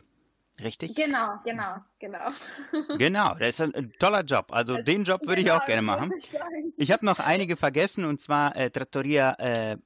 Richtig? 0.64 0.96
Genau, 0.96 1.40
genau, 1.44 1.80
genau. 2.00 2.32
Genau, 2.98 3.36
das 3.36 3.60
ist 3.60 3.76
ein 3.76 3.92
toller 4.00 4.24
Job. 4.24 4.46
Also 4.52 4.82
den 4.82 5.04
Job 5.04 5.28
würde 5.28 5.44
genau, 5.44 5.58
ich 5.58 5.62
auch 5.62 5.66
gerne 5.66 5.82
machen. 5.82 6.14
Ich, 6.18 6.32
ich 6.78 6.92
habe 6.94 7.06
noch 7.06 7.20
einige 7.20 7.58
vergessen 7.58 8.06
und 8.06 8.22
zwar 8.22 8.56
äh, 8.56 8.70
Trattoria 8.70 9.34
äh, 9.34 9.78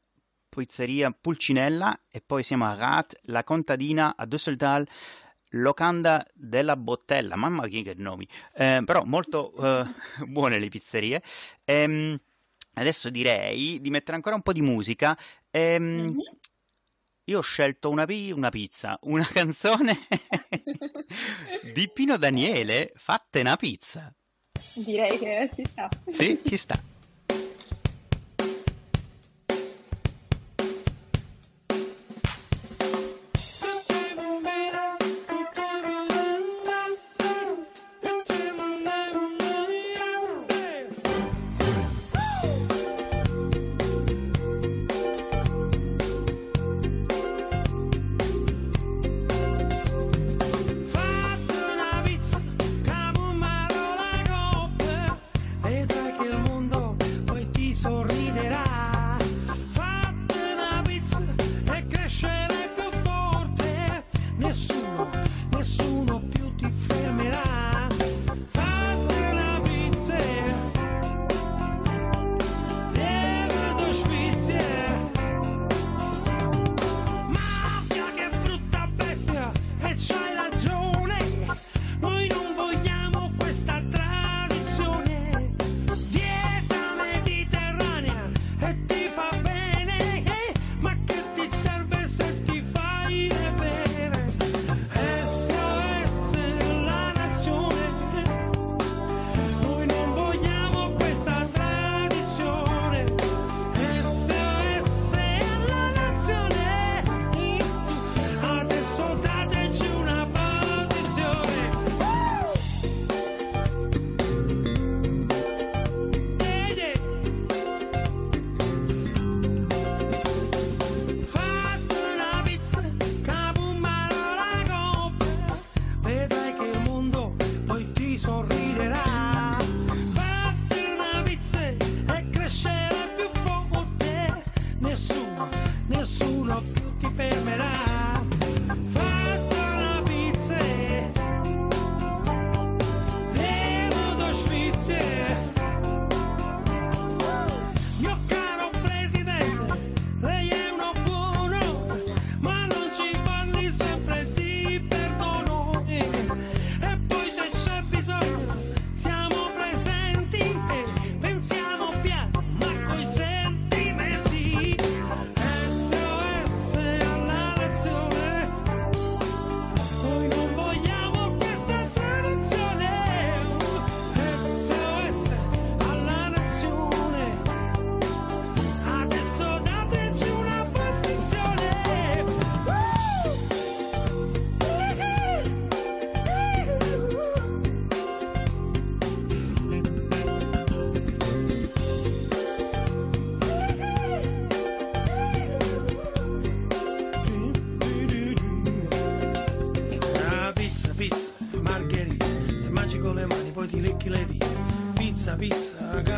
Pizzeria 0.54 1.10
Pulcinella 1.10 2.00
e 2.12 2.22
poi 2.22 2.44
siamo 2.44 2.66
a 2.66 2.76
Rat, 2.76 3.16
La 3.24 3.44
Contadina 3.44 4.14
a 4.16 4.28
Düsseldorf, 4.28 4.88
Locanda 5.54 6.26
della 6.34 6.76
Bottella, 6.76 7.36
mamma 7.36 7.66
mia 7.68 7.84
che 7.84 7.94
nomi, 7.96 8.28
eh, 8.56 8.82
però 8.86 9.04
molto 9.04 9.54
eh, 9.56 9.86
buone 10.26 10.60
le 10.60 10.70
pizzerie. 10.70 11.22
Ehm, 11.66 12.20
adesso 12.76 13.10
direi 13.10 13.80
di 13.80 13.90
mettere 13.90 14.16
ancora 14.16 14.36
un 14.36 14.42
po' 14.42 14.54
di 14.54 14.62
musica. 14.62 15.18
Ehm, 15.52 15.84
mm-hmm. 15.84 16.18
io 17.26 17.38
ho 17.38 17.42
scelto 17.42 17.90
una, 17.90 18.06
una 18.08 18.50
pizza, 18.50 18.98
una 19.04 19.26
canzone 19.32 19.98
di 21.74 21.90
Pino 21.90 22.18
Daniele, 22.18 22.92
fatta 22.96 23.40
una 23.40 23.56
pizza. 23.56 24.14
Direi 24.76 25.18
che 25.18 25.50
ci 25.54 25.66
sta. 25.66 25.90
Sì, 26.12 26.40
ci 26.44 26.58
sta. 26.58 26.93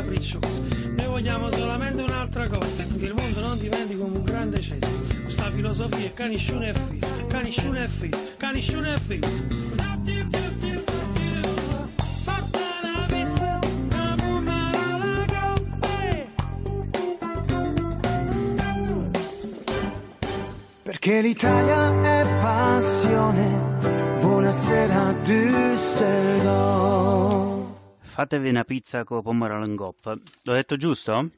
Pizza, 0.03 0.35
capricciosa 0.39 0.47
Noi 0.95 1.05
vogliamo 1.05 1.51
solamente 1.51 2.01
un'altra 2.01 2.47
cosa 2.47 2.83
Che 2.97 3.05
il 3.05 3.13
mondo 3.13 3.41
non 3.41 3.57
diventi 3.57 3.97
come 3.97 4.17
un 4.17 4.23
grande 4.23 4.61
cesso 4.61 5.03
Questa 5.23 5.51
filosofia 5.51 6.05
è 6.05 6.13
caniscione 6.13 6.69
e 6.69 6.73
fitto 6.73 7.07
Caniscione 7.27 7.83
e 7.83 7.87
fitto, 7.87 8.17
caniscione 8.37 8.93
e 8.93 9.19
coppa 9.19 9.63
Perché 20.83 21.21
l'Italia 21.21 22.01
è 22.01 22.25
passione. 22.41 23.77
Buonasera 24.21 25.13
Düsseldorf. 25.23 27.34
Fatevi 28.15 28.47
una 28.47 28.63
pizza 28.63 29.03
con 29.03 29.21
pomodoro 29.21 29.57
all'ingop. 29.57 30.05
L'ho 30.43 30.53
detto 30.53 30.77
giusto? 30.77 31.31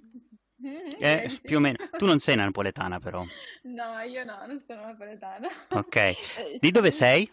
Eh, 0.99 1.39
più 1.41 1.57
o 1.57 1.59
meno. 1.59 1.77
Tu 1.97 2.05
non 2.05 2.19
sei 2.19 2.35
napoletana 2.35 2.99
però. 2.99 3.25
No, 3.63 3.99
io 4.01 4.23
no, 4.23 4.45
non 4.45 4.61
sono 4.67 4.81
napoletana. 4.85 5.47
Ok. 5.69 5.95
Ich 5.95 6.59
Di 6.61 6.69
dove 6.69 6.91
sei? 6.91 7.27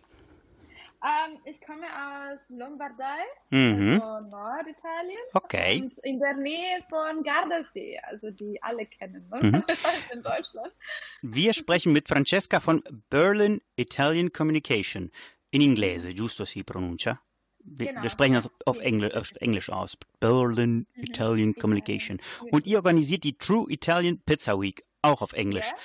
Ähm, 1.05 1.39
ich 1.45 1.61
komme 1.61 1.87
aus 1.93 2.49
Lombardei, 2.49 3.21
Mhm. 3.51 4.01
also 4.01 4.21
Norditalien. 4.31 5.21
Okay. 5.35 5.83
Und 5.83 5.99
in 6.05 6.19
der 6.19 6.33
Nähe 6.37 6.83
von 6.89 7.23
Gardasee, 7.23 7.99
also 8.11 8.31
die 8.31 8.57
alle 8.63 8.87
kennen, 8.87 9.29
ne? 9.31 9.41
Mhm. 9.43 9.65
in 10.15 10.23
Deutschland. 10.23 10.73
Wir 11.21 11.53
sprechen 11.53 11.93
mit 11.93 12.09
Francesca 12.09 12.61
von 12.61 12.83
Berlin 13.11 13.61
Italian 13.77 14.33
Communication. 14.33 15.11
In 15.51 15.61
inglese, 15.61 16.15
giusto 16.15 16.47
si 16.47 16.65
pronuncia? 16.65 17.21
Wir, 17.64 17.87
Genau, 17.87 18.03
wir 18.03 18.11
sprechen 18.11 18.35
das 18.35 18.50
auf 18.66 18.79
Englisch, 18.79 19.14
auf 19.14 19.33
Englisch 19.40 19.70
aus. 19.70 19.96
Berlin 20.20 20.87
Italian 20.94 21.50
Italian, 21.50 21.55
Communication. 21.55 22.20
Und 22.50 22.66
ihr 22.66 22.77
organisiert 22.77 23.24
die 23.24 23.37
True 23.37 23.66
Italian 23.70 24.20
Pizza 24.24 24.61
Week, 24.61 24.85
auch 25.03 25.22
auf 25.22 25.33
Englisch. 25.33 25.66
Ja. 25.66 25.77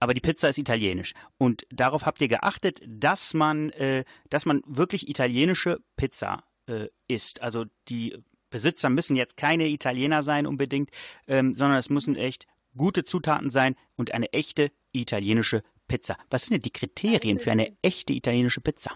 Aber 0.00 0.12
die 0.12 0.20
Pizza 0.20 0.48
ist 0.48 0.58
italienisch. 0.58 1.14
Und 1.38 1.66
darauf 1.70 2.04
habt 2.04 2.20
ihr 2.20 2.28
geachtet, 2.28 2.82
dass 2.86 3.32
man, 3.32 3.70
äh, 3.70 4.04
dass 4.28 4.44
man 4.44 4.60
wirklich 4.66 5.08
italienische 5.08 5.80
Pizza 5.96 6.44
äh, 6.66 6.88
isst. 7.08 7.42
Also 7.42 7.64
die 7.88 8.18
Besitzer 8.50 8.90
müssen 8.90 9.16
jetzt 9.16 9.36
keine 9.36 9.66
Italiener 9.68 10.22
sein 10.22 10.46
unbedingt, 10.46 10.90
ähm, 11.26 11.54
sondern 11.54 11.78
es 11.78 11.90
müssen 11.90 12.16
echt 12.16 12.46
gute 12.76 13.04
Zutaten 13.04 13.50
sein 13.50 13.76
und 13.96 14.12
eine 14.12 14.32
echte 14.32 14.70
italienische 14.92 15.62
Pizza. 15.88 16.16
Was 16.30 16.44
sind 16.46 16.54
denn 16.54 16.62
die 16.62 16.72
Kriterien 16.72 17.38
für 17.38 17.52
eine 17.52 17.72
echte 17.82 18.12
italienische 18.12 18.60
Pizza? 18.60 18.90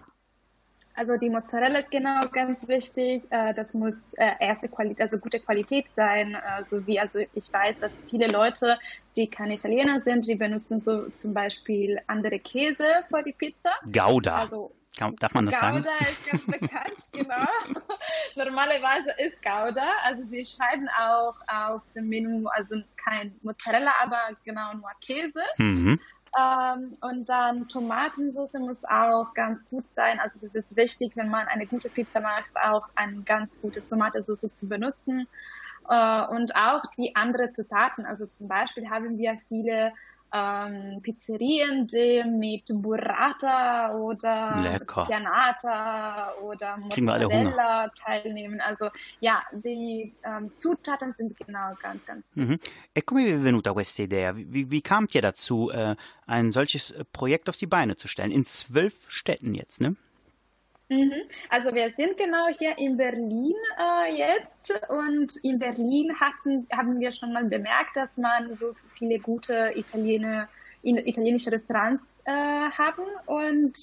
Also 0.99 1.17
die 1.17 1.31
Mozzarella 1.31 1.79
ist 1.79 1.93
genau 1.93 2.19
ganz 2.33 2.67
wichtig. 2.67 3.23
Äh, 3.31 3.55
das 3.55 3.73
muss 3.73 4.15
äh, 4.15 4.33
erste 4.41 4.69
Qualität, 4.69 5.01
also 5.01 5.19
gute 5.19 5.39
Qualität 5.39 5.87
sein. 5.95 6.35
Äh, 6.35 6.65
so 6.65 6.85
wie 6.89 6.99
also 6.99 7.21
ich 7.35 7.53
weiß, 7.53 7.79
dass 7.79 7.93
viele 8.11 8.27
Leute, 8.27 8.77
die 9.17 9.29
keine 9.29 9.55
Italiener 9.55 10.01
sind, 10.01 10.27
die 10.27 10.35
benutzen 10.35 10.81
so 10.81 11.09
zum 11.11 11.33
Beispiel 11.33 12.01
andere 12.09 12.41
Käse 12.41 12.85
für 13.09 13.23
die 13.23 13.33
Pizza. 13.33 13.71
Gouda. 13.93 14.39
Also 14.39 14.73
darf 15.21 15.35
man 15.35 15.47
das 15.47 15.61
sagen? 15.61 15.77
Gouda 15.77 15.99
ist 16.01 16.31
ganz 16.31 16.47
bekannt, 16.61 16.99
genau. 17.13 17.47
Normalerweise 18.35 19.11
ist 19.25 19.41
Gouda. 19.41 19.89
Also 20.03 20.25
sie 20.31 20.45
schreiben 20.45 20.89
auch 20.99 21.37
auf 21.47 21.83
dem 21.95 22.09
Menü, 22.09 22.45
also 22.57 22.75
kein 22.97 23.37
Mozzarella, 23.43 23.93
aber 24.03 24.37
genau 24.45 24.75
nur 24.75 24.91
Käse. 25.01 25.43
Mhm. 25.59 26.01
Ähm, 26.39 26.97
und 27.01 27.29
dann 27.29 27.69
Tomatensauce 27.69 28.53
muss 28.55 28.85
auch 28.85 29.33
ganz 29.35 29.65
gut 29.69 29.87
sein. 29.95 30.21
Also 30.21 30.39
das 30.41 30.55
ist 30.55 30.77
wichtig, 30.77 31.17
wenn 31.17 31.31
man 31.31 31.49
eine 31.49 31.67
gute 31.67 31.89
Pizza 31.91 32.21
macht, 32.21 32.55
auch 32.63 32.87
eine 32.95 33.23
ganz 33.23 33.61
gute 33.61 33.85
Tomatensauce 33.87 34.53
zu 34.53 34.69
benutzen. 34.69 35.27
Äh, 35.89 36.27
und 36.27 36.55
auch 36.55 36.83
die 36.97 37.17
anderen 37.17 37.53
Zutaten. 37.53 38.05
Also 38.07 38.27
zum 38.27 38.49
Beispiel 38.49 38.89
haben 38.91 39.19
wir 39.19 39.39
viele 39.49 39.93
ähm, 40.33 41.01
Pizzerien, 41.03 41.87
die 41.87 42.23
mit 42.25 42.65
Burrata 42.83 43.95
oder 43.95 44.57
Lecker. 44.61 45.05
Spianata 45.05 46.33
oder. 46.43 46.77
Mozzarella 46.77 47.89
teilnehmen. 47.89 48.61
Also 48.61 48.91
ja, 49.21 49.43
die 49.53 50.15
ähm, 50.25 50.51
Zutaten 50.57 51.15
sind 51.17 51.37
genau 51.37 51.75
ganz, 51.83 52.05
ganz 52.07 52.25
Mhm. 52.35 52.59
E 52.93 53.03
come 53.03 53.25
vi 53.25 53.33
è 53.33 53.39
venuta 53.39 53.73
questa 53.73 54.03
idea? 54.03 54.33
Wie, 54.35 54.71
wie 54.71 54.83
kamt 54.83 55.15
ihr 55.15 55.23
dazu, 55.23 55.71
äh, 55.71 55.97
ein 56.27 56.53
solches 56.53 56.95
Projekt 57.13 57.49
auf 57.49 57.57
die 57.57 57.67
Beine 57.67 57.97
zu 57.97 58.07
stellen? 58.07 58.31
In 58.31 58.45
zwölf 58.45 58.95
Städten 59.09 59.55
jetzt, 59.55 59.81
ne? 59.81 59.97
Mhm. 60.89 61.13
Also 61.51 61.75
wir 61.75 61.91
sind 61.91 62.17
genau 62.17 62.49
hier 62.49 62.79
in 62.79 62.97
Berlin 62.97 63.55
äh, 63.79 64.17
jetzt 64.17 64.81
und 64.89 65.33
in 65.43 65.59
Berlin 65.59 66.19
hatten, 66.19 66.67
haben 66.73 66.99
wir 66.99 67.13
schon 67.13 67.33
mal 67.33 67.45
bemerkt, 67.45 67.97
dass 67.97 68.17
man 68.17 68.55
so 68.55 68.75
viele 68.95 69.19
gute 69.19 69.73
Italiener, 69.75 70.49
italienische 70.83 71.53
Restaurants 71.53 72.17
äh, 72.25 72.33
haben 72.33 73.05
und 73.27 73.77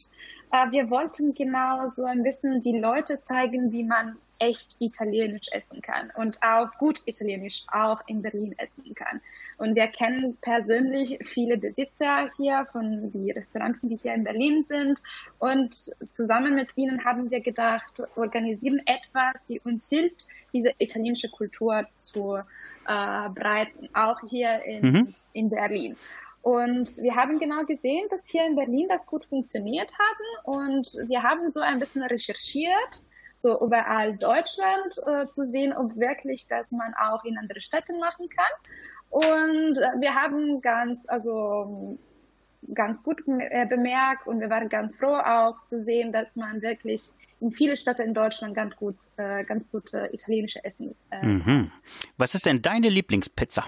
äh, 0.51 0.71
wir 0.71 0.89
wollten 0.89 1.35
genau 1.35 1.87
so 1.89 2.05
ein 2.05 2.23
bisschen 2.23 2.59
die 2.59 2.79
Leute 2.79 3.21
zeigen, 3.21 3.71
wie 3.71 3.83
man 3.83 4.17
echt 4.39 4.75
italienisch 4.79 5.47
essen 5.51 5.81
kann 5.81 6.11
und 6.15 6.41
auch 6.41 6.71
gut 6.77 7.01
italienisch 7.05 7.63
auch 7.71 8.01
in 8.07 8.21
Berlin 8.21 8.55
essen 8.57 8.93
kann. 8.95 9.21
Und 9.57 9.75
wir 9.75 9.87
kennen 9.87 10.37
persönlich 10.41 11.19
viele 11.23 11.57
Besitzer 11.57 12.27
hier 12.37 12.65
von 12.71 13.11
die 13.11 13.31
Restaurants, 13.31 13.79
die 13.81 13.95
hier 13.95 14.13
in 14.13 14.23
Berlin 14.23 14.65
sind. 14.67 15.01
Und 15.39 15.91
zusammen 16.11 16.55
mit 16.55 16.77
ihnen 16.77 17.05
haben 17.05 17.31
wir 17.31 17.41
gedacht, 17.41 18.01
organisieren 18.15 18.81
etwas, 18.85 19.43
die 19.47 19.59
uns 19.61 19.89
hilft, 19.89 20.27
diese 20.53 20.71
italienische 20.77 21.29
Kultur 21.29 21.85
zu 21.93 22.37
äh, 22.37 23.29
breiten, 23.29 23.89
auch 23.93 24.19
hier 24.27 24.61
in, 24.63 24.81
Mhm. 24.85 25.13
in 25.33 25.49
Berlin. 25.49 25.95
Und 26.41 27.01
wir 27.01 27.15
haben 27.15 27.39
genau 27.39 27.63
gesehen, 27.63 28.05
dass 28.11 28.27
hier 28.27 28.45
in 28.45 28.55
Berlin 28.55 28.85
das 28.87 29.03
gut 29.07 29.25
funktioniert 29.25 29.91
haben. 29.93 30.59
Und 30.59 30.87
wir 31.07 31.23
haben 31.23 31.49
so 31.49 31.59
ein 31.59 31.79
bisschen 31.79 32.03
recherchiert, 32.03 33.07
so 33.45 33.61
überall 33.63 34.17
Deutschland, 34.17 34.97
äh, 35.05 35.27
zu 35.27 35.45
sehen, 35.45 35.71
ob 35.71 35.95
wirklich 35.95 36.47
das 36.47 36.65
man 36.71 36.93
auch 36.95 37.23
in 37.23 37.37
andere 37.37 37.61
Städten 37.61 37.99
machen 37.99 38.27
kann. 38.29 38.53
Und 39.09 39.77
äh, 39.77 40.01
wir 40.01 40.15
haben 40.15 40.61
ganz, 40.61 41.07
also 41.07 41.97
ganz 42.73 43.03
gut 43.03 43.21
äh, 43.27 43.67
bemerkt 43.67 44.27
und 44.27 44.39
wir 44.39 44.49
waren 44.49 44.67
ganz 44.69 44.97
froh 44.97 45.17
auch 45.17 45.63
zu 45.67 45.79
sehen, 45.79 46.11
dass 46.11 46.35
man 46.35 46.63
wirklich 46.63 47.11
in 47.39 47.51
viele 47.51 47.77
Städte 47.77 48.01
in 48.01 48.15
Deutschland 48.15 48.55
ganz 48.55 48.75
gut, 48.75 48.95
äh, 49.17 49.43
ganz 49.43 49.69
gute 49.69 50.09
italienische 50.11 50.63
Essen. 50.63 50.95
Äh, 51.11 51.25
Mhm. 51.25 51.71
Was 52.17 52.33
ist 52.33 52.47
denn 52.47 52.63
deine 52.63 52.89
Lieblingspizza? 52.89 53.65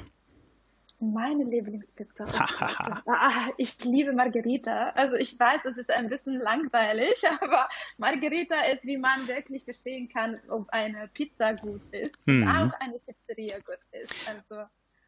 Meine 0.99 1.43
Lieblingspizza. 1.43 2.25
Ah, 3.05 3.49
ich 3.57 3.83
liebe 3.85 4.13
Margherita. 4.13 4.89
Also 4.89 5.15
ich 5.15 5.39
weiß, 5.39 5.61
es 5.65 5.77
ist 5.77 5.89
ein 5.91 6.09
bisschen 6.09 6.39
langweilig, 6.39 7.21
aber 7.41 7.69
Margherita 7.97 8.61
ist, 8.71 8.83
wie 8.85 8.97
man 8.97 9.27
wirklich 9.27 9.63
verstehen 9.63 10.09
kann, 10.09 10.39
ob 10.49 10.69
eine 10.69 11.07
Pizza 11.09 11.53
gut 11.53 11.85
ist 11.91 12.15
und 12.27 12.41
Mhm. 12.41 12.47
auch 12.47 12.73
eine 12.79 12.99
Pizzeria 13.05 13.57
gut 13.59 13.79
ist. 13.91 14.13
Also 14.27 14.63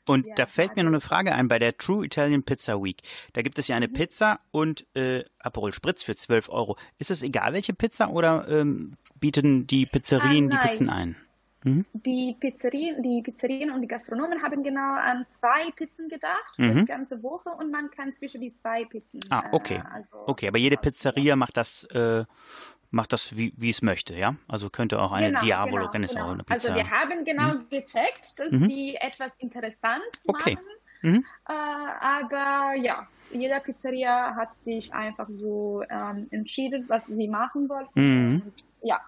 Und 0.08 0.26
Ja, 0.28 0.36
da 0.36 0.46
fällt 0.46 0.76
mir 0.76 0.84
noch 0.84 0.92
eine 0.92 1.02
Frage. 1.02 1.34
Ein 1.34 1.48
bei 1.48 1.60
der 1.60 1.78
True 1.78 2.06
Italian 2.06 2.44
Pizza 2.44 2.82
Week. 2.84 3.02
Da 3.34 3.42
gibt 3.42 3.60
es 3.60 3.68
ja 3.68 3.76
eine 3.76 3.88
Mhm. 3.88 3.94
Pizza 3.94 4.40
und 4.52 4.86
äh, 4.96 5.24
Aperol 5.40 5.74
Spritz 5.74 6.04
für 6.04 6.16
12 6.16 6.50
Euro. 6.50 6.78
Ist 6.98 7.12
es 7.12 7.22
egal, 7.24 7.54
welche 7.54 7.74
Pizza 7.74 8.10
oder 8.10 8.48
ähm, 8.48 8.98
bieten 9.20 9.68
die 9.68 9.86
Pizzerien 9.86 10.52
Ah, 10.52 10.62
die. 10.64 10.68
Pizzen 10.70 10.90
ein? 10.90 11.16
Die 11.64 12.38
Pizzerien, 12.40 13.04
die 13.04 13.22
Pizzerien 13.22 13.72
und 13.72 13.82
die 13.82 13.88
Gastronomen 13.88 14.42
haben 14.42 14.64
genau 14.64 14.94
an 14.96 15.26
zwei 15.32 15.72
Pizzen 15.72 16.08
gedacht 16.08 16.56
für 16.56 16.62
Mhm. 16.64 16.78
die 16.80 16.86
ganze 16.86 17.22
Woche 17.22 17.50
und 17.50 17.70
man 17.72 17.90
kann 17.92 18.14
zwischen 18.16 18.42
die 18.42 18.56
zwei 18.62 18.86
Pizzen. 18.86 19.20
Ah, 19.30 19.44
okay. 19.52 19.76
Äh, 19.76 19.94
also 19.94 20.24
Okay, 20.26 20.48
aber 20.48 20.58
jede. 20.58 20.78
Pizzeria 20.78 21.36
macht 21.36 21.58
das, 21.58 21.84
äh, 21.86 22.24
macht 22.92 23.12
das 23.14 23.36
wie, 23.36 23.54
wie 23.58 23.70
es 23.70 23.82
möchte, 23.82 24.16
ja? 24.16 24.36
Also 24.48 24.70
könnte 24.70 25.00
auch 25.02 25.12
eine 25.12 25.28
Genau, 25.28 25.42
Diabolo, 25.42 25.78
genau, 25.78 25.92
kann 25.92 26.04
es 26.04 26.14
genau. 26.14 26.26
auch 26.28 26.32
eine 26.32 26.44
Pizza. 26.44 26.54
Also 26.70 26.76
wir 26.76 26.90
haben 26.90 27.26
genau 27.26 27.56
gecheckt, 27.70 28.40
dass 28.40 28.52
Mhm. 28.52 28.66
die 28.66 28.96
etwas 28.96 29.32
interessant 29.40 30.02
Okay. 30.28 30.54
machen. 30.56 30.66
Mhm. 31.02 31.26
Äh, 31.48 31.54
aber 31.54 32.76
ja, 32.76 33.08
jede 33.32 33.60
Pizzeria 33.60 34.36
hat 34.36 34.50
sich 34.64 34.94
einfach 34.94 35.28
so 35.30 35.84
ähm, 35.90 36.28
entschieden, 36.32 36.86
was 36.88 37.04
sie 37.08 37.28
machen 37.28 37.70
wollten. 37.70 37.92
Mhm. 38.36 38.42
Ja. 38.82 39.00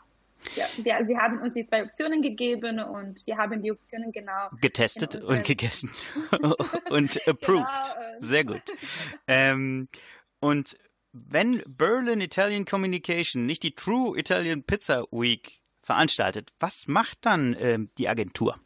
Ja, 0.56 0.66
wir, 0.78 1.06
sie 1.06 1.18
haben 1.18 1.40
uns 1.42 1.54
die 1.54 1.66
zwei 1.68 1.84
Optionen 1.84 2.22
gegeben 2.22 2.80
und 2.80 3.26
wir 3.26 3.38
haben 3.38 3.62
die 3.62 3.72
Optionen 3.72 4.12
genau. 4.12 4.50
Getestet 4.60 5.12
Genau, 5.14 5.28
und 5.28 5.44
gegessen 5.46 5.92
und 6.90 7.20
approved. 7.28 7.68
äh, 7.68 8.26
Sehr 8.26 8.44
gut. 8.44 8.62
Ähm, 9.28 9.88
und 10.40 10.78
wenn 11.14 11.62
Berlin 11.68 12.22
Italian 12.22 12.66
Communication 12.66 13.46
nicht 13.46 13.64
die 13.64 13.76
True 13.76 14.18
Italian 14.18 14.64
Pizza 14.64 15.04
Week 15.12 15.62
veranstaltet, 15.84 16.52
was 16.60 16.88
macht 16.88 17.20
dann 17.26 17.56
ähm, 17.60 17.90
die 17.98 18.08
Agentur? 18.08 18.60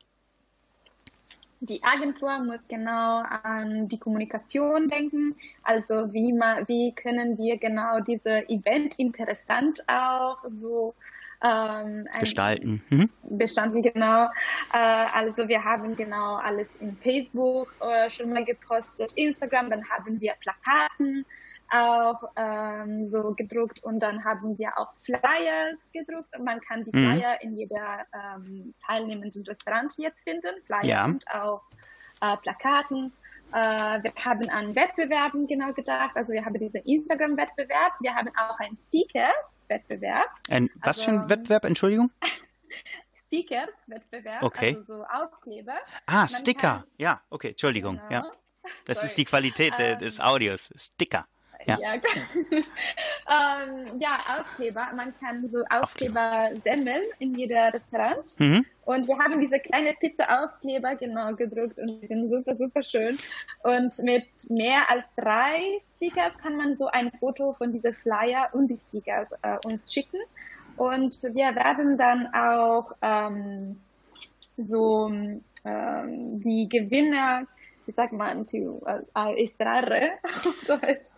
Die 1.61 1.83
Agentur 1.83 2.39
muss 2.39 2.59
genau 2.67 3.23
an 3.43 3.87
die 3.87 3.99
Kommunikation 3.99 4.87
denken. 4.87 5.35
Also 5.63 6.13
wie 6.13 6.33
man, 6.33 6.67
wie 6.67 6.93
können 6.93 7.37
wir 7.37 7.57
genau 7.57 7.99
diese 8.01 8.47
Event 8.49 8.99
interessant 8.99 9.81
auch 9.87 10.37
so 10.53 10.93
ähm, 11.41 12.07
Gestalten. 12.19 12.83
Mhm. 12.89 13.09
bestanden, 13.23 13.81
genau. 13.81 14.25
Äh, 14.73 15.05
also 15.13 15.47
wir 15.47 15.63
haben 15.63 15.95
genau 15.95 16.35
alles 16.35 16.69
in 16.79 16.95
Facebook 16.97 17.73
äh, 17.81 18.09
schon 18.09 18.31
mal 18.31 18.45
gepostet, 18.45 19.11
Instagram, 19.13 19.69
dann 19.69 19.87
haben 19.89 20.19
wir 20.19 20.33
Plakaten 20.39 21.25
auch 21.71 22.31
ähm, 22.35 23.05
so 23.07 23.33
gedruckt 23.33 23.83
und 23.83 23.99
dann 23.99 24.23
haben 24.23 24.57
wir 24.57 24.77
auch 24.77 24.93
Flyers 25.03 25.77
gedruckt. 25.93 26.35
Und 26.37 26.45
man 26.45 26.59
kann 26.61 26.83
die 26.83 26.91
Mhm. 26.97 27.13
Flyer 27.13 27.41
in 27.41 27.55
jeder 27.55 28.05
ähm, 28.13 28.73
teilnehmenden 28.85 29.43
Restaurant 29.45 29.93
jetzt 29.97 30.23
finden, 30.23 30.55
Flyer 30.65 30.83
Ja. 30.85 31.05
und 31.05 31.25
auch 31.31 31.61
äh, 32.21 32.37
Plakaten. 32.37 33.11
Äh, 33.53 34.03
wir 34.03 34.13
haben 34.23 34.49
an 34.49 34.75
Wettbewerben 34.75 35.47
genau 35.47 35.71
gedacht. 35.73 36.15
Also 36.15 36.33
wir 36.33 36.43
haben 36.45 36.57
diesen 36.59 36.81
Instagram-Wettbewerb. 36.81 37.93
Wir 38.01 38.15
haben 38.15 38.29
auch 38.37 38.59
einen 38.59 38.75
Stickers-Wettbewerb. 38.87 40.29
Ein, 40.49 40.69
was 40.83 41.01
für 41.01 41.11
ein 41.11 41.17
Also- 41.19 41.29
Wettbewerb, 41.29 41.65
Entschuldigung? 41.65 42.11
Stickers-Wettbewerb, 43.27 44.43
Okay. 44.43 44.75
also 44.77 44.97
so 44.97 45.03
Aufkleber. 45.05 45.75
Ah, 46.05 46.13
Man 46.21 46.27
Sticker. 46.29 46.61
kann- 46.61 46.83
Ja, 46.97 47.21
okay, 47.29 47.49
Entschuldigung. 47.49 47.95
Genau. 48.07 48.11
Ja, 48.11 48.31
das 48.85 48.97
Sorry. 48.97 49.07
ist 49.07 49.17
die 49.17 49.25
Qualität 49.25 49.79
äh, 49.79 49.93
Ähm, 49.93 49.99
des 49.99 50.19
Audios. 50.19 50.69
Sticker. 50.75 51.25
Ja. 51.65 51.77
Ja, 51.79 51.93
ähm, 52.55 53.99
ja, 53.99 54.19
Aufkleber. 54.39 54.87
Man 54.95 55.13
kann 55.19 55.49
so 55.49 55.63
Aufkleber 55.69 56.51
sammeln 56.63 57.03
in 57.19 57.35
jeder 57.35 57.73
Restaurant. 57.73 58.39
Mhm. 58.39 58.65
Und 58.85 59.07
wir 59.07 59.17
haben 59.17 59.39
diese 59.39 59.59
kleine 59.59 59.93
Pizza-Aufkleber 59.99 60.95
genau 60.95 61.33
gedruckt 61.33 61.79
und 61.79 62.01
die 62.01 62.07
sind 62.07 62.29
super, 62.29 62.55
super 62.55 62.83
schön. 62.83 63.17
Und 63.63 63.97
mit 64.03 64.27
mehr 64.49 64.89
als 64.89 65.05
drei 65.17 65.79
Stickers 65.81 66.37
kann 66.41 66.55
man 66.55 66.77
so 66.77 66.87
ein 66.87 67.11
Foto 67.19 67.53
von 67.53 67.71
dieser 67.71 67.93
Flyer 67.93 68.49
und 68.53 68.67
die 68.67 68.77
Stickers 68.77 69.31
äh, 69.41 69.57
uns 69.65 69.91
schicken. 69.91 70.19
Und 70.77 71.15
wir 71.23 71.55
werden 71.55 71.97
dann 71.97 72.27
auch 72.33 72.91
ähm, 73.01 73.79
so 74.57 75.07
ähm, 75.65 76.41
die 76.41 76.69
Gewinner, 76.69 77.47
wie 77.85 77.91
sagt 77.91 78.13
man, 78.13 78.47
zu 78.47 78.83
äh, 78.85 79.43
estrare 79.43 80.11
auf 80.23 80.55
Deutsch. 80.67 81.09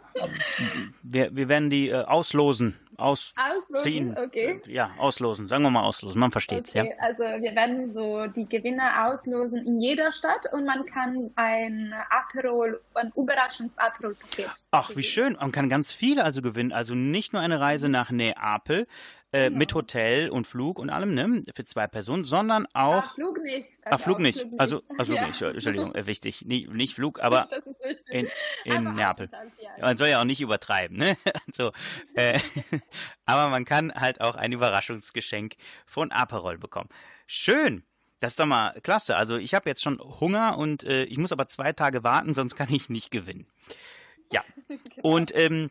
Wir, 1.03 1.35
wir 1.35 1.49
werden 1.49 1.69
die 1.69 1.89
äh, 1.89 2.03
auslosen. 2.03 2.75
Ausziehen. 2.97 3.37
Auslosen, 3.77 4.17
okay. 4.17 4.61
Ja, 4.65 4.89
auslosen. 4.97 5.47
Sagen 5.47 5.61
wir 5.61 5.69
mal 5.69 5.83
auslosen. 5.83 6.19
Man 6.19 6.31
versteht's, 6.31 6.71
Okay, 6.75 6.89
ja. 6.89 6.95
also 6.99 7.21
wir 7.21 7.55
werden 7.55 7.93
so 7.93 8.25
die 8.25 8.49
Gewinner 8.49 9.07
auslosen 9.07 9.67
in 9.67 9.79
jeder 9.79 10.11
Stadt 10.11 10.51
und 10.51 10.65
man 10.65 10.83
kann 10.87 11.29
ein 11.35 11.93
Aperol, 12.09 12.81
ein 12.95 13.11
Überraschungs-Aperol-Paket. 13.15 14.49
Ach, 14.71 14.91
wie 14.95 15.03
schön. 15.03 15.37
Man 15.39 15.51
kann 15.51 15.69
ganz 15.69 15.91
viele 15.91 16.23
also 16.23 16.41
gewinnen. 16.41 16.73
Also 16.73 16.95
nicht 16.95 17.33
nur 17.33 17.41
eine 17.43 17.59
Reise 17.59 17.87
nach 17.87 18.09
Neapel 18.09 18.87
äh, 19.31 19.45
Genau. 19.45 19.57
mit 19.57 19.73
Hotel 19.73 20.29
und 20.29 20.47
Flug 20.47 20.79
und 20.79 20.89
allem, 20.89 21.13
ne? 21.13 21.43
Für 21.53 21.65
zwei 21.65 21.87
Personen, 21.87 22.23
sondern 22.23 22.65
auch. 22.73 23.13
Flug 23.15 23.41
nicht. 23.41 23.67
Ah, 23.83 23.97
Flug 23.97 24.15
auch 24.17 24.21
nicht. 24.21 24.45
Also, 24.57 24.81
ah, 24.97 25.03
Flug 25.03 25.17
Ja. 25.17 25.27
nicht. 25.27 25.41
Entschuldigung, 25.41 25.93
äh, 25.95 26.05
wichtig. 26.05 26.45
Nie, 26.45 26.67
nicht 26.67 26.95
Flug, 26.95 27.19
aber 27.21 27.49
in, 28.09 28.27
in 28.63 28.87
Aber 28.87 28.91
Neapel. 28.93 29.29
Man 29.81 29.97
soll 29.97 30.07
ja 30.09 30.21
auch 30.21 30.25
nicht 30.25 30.41
übertreiben, 30.41 30.97
ne? 30.97 31.17
so, 31.53 31.71
äh, 32.15 32.39
aber 33.25 33.49
man 33.49 33.65
kann 33.65 33.93
halt 33.93 34.21
auch 34.21 34.35
ein 34.35 34.51
Überraschungsgeschenk 34.51 35.55
von 35.85 36.11
Aperol 36.11 36.57
bekommen. 36.57 36.89
Schön. 37.25 37.83
Das 38.19 38.31
ist 38.31 38.39
doch 38.39 38.45
mal 38.47 38.79
klasse. 38.81 39.15
Also 39.15 39.35
ich 39.37 39.53
habe 39.53 39.69
jetzt 39.69 39.83
schon 39.83 39.99
Hunger 39.99 40.57
und 40.57 40.83
äh, 40.85 41.03
ich 41.03 41.17
muss 41.19 41.31
aber 41.31 41.47
zwei 41.49 41.71
Tage 41.73 42.03
warten, 42.03 42.33
sonst 42.33 42.55
kann 42.55 42.73
ich 42.73 42.89
nicht 42.89 43.11
gewinnen. 43.11 43.45
Ja. 44.31 44.43
Und 45.03 45.35
ähm, 45.35 45.69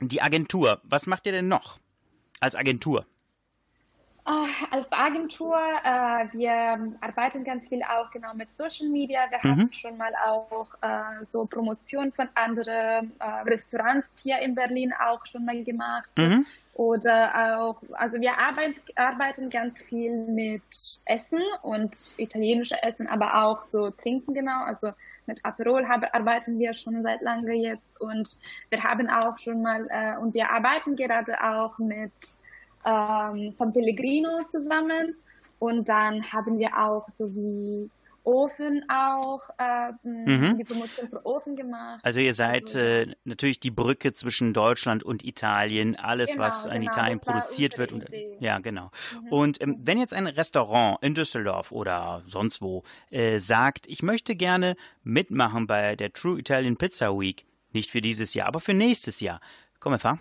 die 0.00 0.22
Agentur, 0.22 0.80
was 0.84 1.06
macht 1.06 1.26
ihr 1.26 1.32
denn 1.32 1.48
noch 1.48 1.78
als 2.42 2.54
Agentur? 2.54 3.06
Ah, 4.24 4.46
Als 4.70 4.86
Agentur, 4.92 5.56
äh, 5.82 6.28
wir 6.32 6.96
arbeiten 7.00 7.42
ganz 7.42 7.68
viel 7.68 7.82
auch 7.82 8.08
genau 8.12 8.34
mit 8.34 8.52
Social 8.52 8.88
Media. 8.88 9.28
Wir 9.30 9.40
Mhm. 9.42 9.48
haben 9.50 9.72
schon 9.72 9.96
mal 9.96 10.12
auch 10.24 10.72
äh, 10.80 11.24
so 11.26 11.44
Promotion 11.46 12.12
von 12.12 12.28
anderen 12.34 13.12
äh, 13.18 13.24
Restaurants 13.46 14.08
hier 14.22 14.38
in 14.38 14.54
Berlin 14.54 14.92
auch 14.92 15.26
schon 15.26 15.44
mal 15.44 15.64
gemacht. 15.64 16.12
Mhm. 16.16 16.46
Oder 16.72 17.58
auch, 17.58 17.82
also 17.94 18.20
wir 18.20 18.38
arbeit, 18.38 18.80
arbeiten 18.94 19.50
ganz 19.50 19.80
viel 19.82 20.12
mit 20.28 20.62
Essen 21.06 21.40
und 21.62 22.14
italienische 22.16 22.80
Essen, 22.82 23.08
aber 23.08 23.42
auch 23.44 23.64
so 23.64 23.90
Trinken 23.90 24.34
genau. 24.34 24.62
Also 24.64 24.92
mit 25.26 25.44
Aperol 25.44 25.88
haben, 25.88 26.04
arbeiten 26.12 26.58
wir 26.60 26.74
schon 26.74 27.02
seit 27.02 27.22
lange 27.22 27.54
jetzt 27.54 28.00
und 28.00 28.38
wir 28.70 28.84
haben 28.84 29.10
auch 29.10 29.36
schon 29.38 29.62
mal, 29.62 29.86
äh, 29.90 30.16
und 30.16 30.32
wir 30.32 30.50
arbeiten 30.50 30.94
gerade 30.96 31.42
auch 31.42 31.78
mit 31.78 32.12
ähm, 32.84 33.52
San 33.52 33.72
Pellegrino 33.72 34.42
zusammen 34.46 35.14
und 35.58 35.88
dann 35.88 36.22
haben 36.32 36.58
wir 36.58 36.76
auch 36.78 37.06
so 37.12 37.34
wie 37.34 37.90
Ofen 38.24 38.84
auch, 38.88 39.40
äh, 39.58 39.90
Mhm. 40.04 40.56
die 40.56 40.62
Promotion 40.62 41.08
für 41.08 41.26
Ofen 41.26 41.56
gemacht. 41.56 41.98
Also 42.04 42.20
ihr 42.20 42.34
seid 42.34 42.62
Also, 42.66 42.78
äh, 42.78 43.14
natürlich 43.24 43.58
die 43.58 43.72
Brücke 43.72 44.12
zwischen 44.12 44.52
Deutschland 44.52 45.02
und 45.02 45.24
Italien, 45.24 45.96
alles 45.96 46.30
Genau, 46.30 46.44
was 46.44 46.66
in 46.66 46.72
genau, 46.82 46.92
Italien 46.92 47.18
produziert 47.18 47.78
wird. 47.78 47.90
Und, 47.90 48.04
Idee. 48.04 48.36
ja, 48.38 48.60
genau. 48.60 48.92
Mhm. 49.22 49.28
Und 49.32 49.60
ähm, 49.60 49.76
wenn 49.82 49.98
jetzt 49.98 50.14
ein 50.14 50.28
Restaurant 50.28 50.98
in 51.02 51.14
Düsseldorf 51.14 51.72
oder 51.72 52.22
sonst 52.26 52.62
wo 52.62 52.84
äh, 53.10 53.40
sagt, 53.40 53.88
ich 53.88 54.04
möchte 54.04 54.36
gerne 54.36 54.76
mitmachen 55.02 55.66
bei 55.66 55.96
der 55.96 56.12
True 56.12 56.38
Italian 56.38 56.76
Pizza 56.76 57.18
Week, 57.18 57.44
nicht 57.72 57.90
für 57.90 58.00
dieses 58.00 58.34
Jahr, 58.34 58.46
aber 58.46 58.60
für 58.60 58.74
nächstes 58.74 59.18
Jahr, 59.18 59.40
komm 59.80 59.94
einfach. 59.94 60.18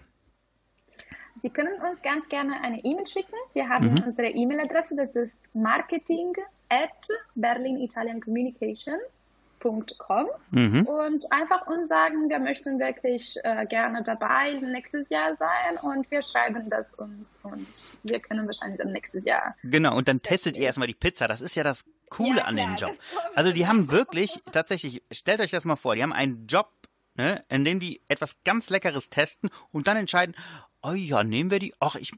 Sie 1.42 1.50
können 1.50 1.74
uns 1.82 2.02
ganz 2.02 2.28
gerne 2.30 2.62
eine 2.62 2.80
E-Mail 2.84 3.08
schicken. 3.08 3.36
Wir 3.54 3.70
haben 3.70 3.94
Mhm. 3.94 4.04
unsere 4.08 4.30
E-Mail-Adresse, 4.30 4.96
das 4.96 5.12
ist 5.16 5.38
marketing 5.56 6.34
at 6.70 7.08
berlinitaliancommunication.com 7.36 10.28
Mhm. 10.52 10.86
und 10.88 11.32
einfach 11.32 11.68
uns 11.68 11.90
sagen, 11.90 12.30
wir 12.30 12.40
möchten 12.40 12.80
wirklich 12.80 13.38
äh, 13.44 13.66
gerne 13.68 14.04
dabei 14.04 14.54
nächstes 14.54 15.10
Jahr 15.10 15.36
sein 15.38 15.78
und 15.82 16.10
wir 16.10 16.22
schreiben 16.24 16.68
das 16.70 16.94
uns 16.96 17.40
und 17.44 17.68
wir 18.04 18.20
können 18.20 18.46
wahrscheinlich 18.48 18.80
dann 18.80 18.92
nächstes 18.92 19.26
Jahr. 19.26 19.56
Genau, 19.64 19.96
und 19.96 20.08
dann 20.08 20.22
testet 20.22 20.58
ihr 20.58 20.66
erstmal 20.66 20.88
die 20.88 20.94
Pizza. 20.96 21.28
Das 21.28 21.42
ist 21.42 21.56
ja 21.56 21.64
das 21.64 21.84
Coole 22.10 22.40
Ja, 22.40 22.46
an 22.46 22.56
dem 22.56 22.76
klar, 22.76 22.90
Job. 22.92 23.00
Also 23.36 23.52
die 23.52 23.68
haben 23.68 23.92
wirklich, 23.92 24.42
tatsächlich, 24.52 25.04
stellt 25.12 25.42
euch 25.42 25.52
das 25.52 25.66
mal 25.66 25.76
vor, 25.76 25.96
die 25.96 26.04
haben 26.04 26.14
einen 26.14 26.48
Job, 26.48 26.72
ne, 27.16 27.44
in 27.50 27.64
dem 27.64 27.80
die 27.80 28.02
etwas 28.08 28.36
ganz 28.44 28.70
Leckeres 28.70 29.10
testen 29.10 29.50
und 29.72 29.88
dann 29.88 29.98
entscheiden, 29.98 30.36
oh 30.84 30.94
ja, 30.94 31.24
nehmen 31.24 31.52
wir 31.52 31.60
die, 31.60 31.74
ach, 31.80 31.96
ich 31.96 32.12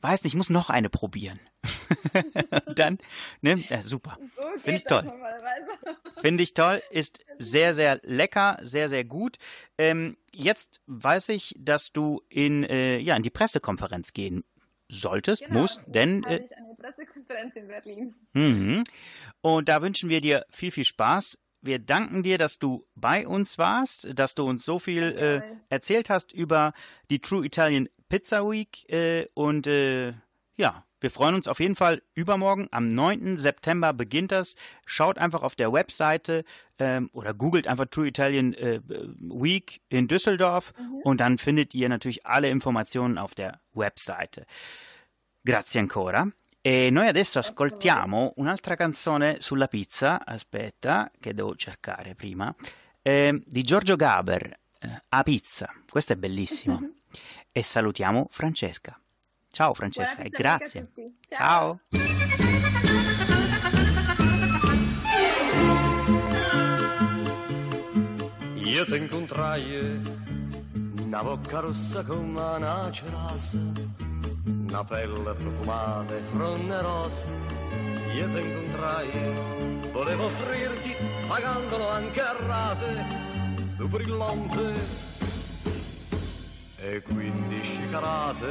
weiß 0.00 0.24
nicht, 0.24 0.32
ich 0.34 0.36
muss 0.36 0.50
noch 0.50 0.70
eine 0.70 0.90
probieren. 0.90 1.38
Dann, 2.74 2.98
ne, 3.40 3.64
ja, 3.68 3.82
super. 3.82 4.18
So 4.36 4.42
Finde 4.60 4.76
ich 4.76 4.84
toll. 4.84 5.12
Finde 6.20 6.42
ich 6.42 6.54
toll, 6.54 6.82
ist 6.90 7.24
sehr, 7.38 7.74
sehr 7.74 8.00
lecker, 8.02 8.58
sehr, 8.62 8.88
sehr 8.88 9.04
gut. 9.04 9.38
Ähm, 9.78 10.16
jetzt 10.32 10.80
weiß 10.86 11.30
ich, 11.30 11.54
dass 11.58 11.92
du 11.92 12.22
in, 12.28 12.64
äh, 12.64 12.98
ja, 12.98 13.16
in 13.16 13.22
die 13.22 13.30
Pressekonferenz 13.30 14.12
gehen 14.12 14.44
solltest, 14.88 15.44
Genau, 15.44 15.60
musst, 15.60 15.80
denn 15.86 16.24
habe 16.24 16.40
äh, 16.40 16.44
ich 16.44 16.56
eine 16.56 16.74
Pressekonferenz 16.74 17.56
in 17.56 17.68
Berlin. 17.68 18.14
Mhm. 18.32 18.84
Und 19.40 19.68
da 19.68 19.82
wünschen 19.82 20.10
wir 20.10 20.20
dir 20.20 20.44
viel, 20.50 20.70
viel 20.70 20.84
Spaß. 20.84 21.38
Wir 21.62 21.78
danken 21.78 22.22
dir, 22.22 22.38
dass 22.38 22.58
du 22.58 22.86
bei 22.94 23.26
uns 23.26 23.58
warst, 23.58 24.08
dass 24.18 24.34
du 24.34 24.48
uns 24.48 24.64
so 24.64 24.78
viel 24.78 25.02
äh, 25.02 25.42
erzählt 25.68 26.08
hast 26.08 26.32
über 26.32 26.72
die 27.10 27.20
True 27.20 27.44
Italian 27.44 27.88
Pizza 28.10 28.42
Week. 28.42 28.86
Äh, 28.90 29.28
und 29.32 29.66
äh, 29.66 30.12
ja, 30.56 30.84
wir 31.00 31.10
freuen 31.10 31.34
uns 31.34 31.48
auf 31.48 31.60
jeden 31.60 31.74
Fall 31.74 32.02
übermorgen. 32.14 32.68
Am 32.70 32.88
9. 32.88 33.38
September 33.38 33.94
beginnt 33.94 34.32
das. 34.32 34.54
Schaut 34.84 35.16
einfach 35.16 35.42
auf 35.42 35.54
der 35.54 35.72
Webseite 35.72 36.44
ähm, 36.78 37.08
oder 37.14 37.32
googelt 37.32 37.66
einfach 37.66 37.86
True 37.86 38.06
Italian 38.06 38.52
äh, 38.52 38.80
Week 38.86 39.80
in 39.88 40.08
Düsseldorf 40.08 40.74
und 41.02 41.20
dann 41.20 41.38
findet 41.38 41.74
ihr 41.74 41.88
natürlich 41.88 42.26
alle 42.26 42.50
Informationen 42.50 43.16
auf 43.16 43.34
der 43.34 43.60
Webseite. 43.72 44.44
Grazie 45.42 45.80
ancora. 45.80 46.30
E 46.62 46.90
noi 46.90 47.08
adesso 47.08 47.38
ascoltiamo 47.38 48.34
un'altra 48.36 48.74
canzone 48.74 49.38
sulla 49.40 49.66
pizza, 49.66 50.26
aspetta, 50.26 51.10
che 51.18 51.32
devo 51.32 51.56
cercare 51.56 52.14
prima, 52.14 52.54
eh, 53.00 53.42
di 53.46 53.62
Giorgio 53.62 53.96
Gaber, 53.96 54.58
eh, 54.78 55.02
A 55.08 55.22
Pizza. 55.22 55.72
Questo 55.88 56.12
è 56.12 56.16
bellissimo. 56.16 56.96
e 57.52 57.62
salutiamo 57.62 58.28
Francesca. 58.30 58.98
Ciao 59.50 59.74
Francesca 59.74 60.22
e 60.22 60.28
grazie. 60.28 60.90
Ciao. 61.28 61.80
Ciao. 61.88 62.00
Io 68.54 68.84
ti 68.84 68.96
incontrai 68.96 70.00
una 71.02 71.22
bocca 71.22 71.58
rossa 71.58 72.04
come 72.04 72.40
una 72.40 72.88
cerasa, 72.92 73.58
una 74.44 74.84
pelle 74.84 75.34
profumata 75.34 76.16
e 76.16 76.20
fronte 76.32 76.80
rosa. 76.80 77.26
Io 78.14 78.32
ti 78.32 78.40
incontrai, 78.40 79.90
volevo 79.92 80.26
offrirti, 80.26 80.94
pagandolo 81.26 81.88
anche 81.88 82.20
a 82.20 82.36
rate, 82.46 83.06
tu 83.76 83.88
brillante 83.88 85.09
e 86.82 87.00
15 87.02 87.88
carate. 87.90 88.46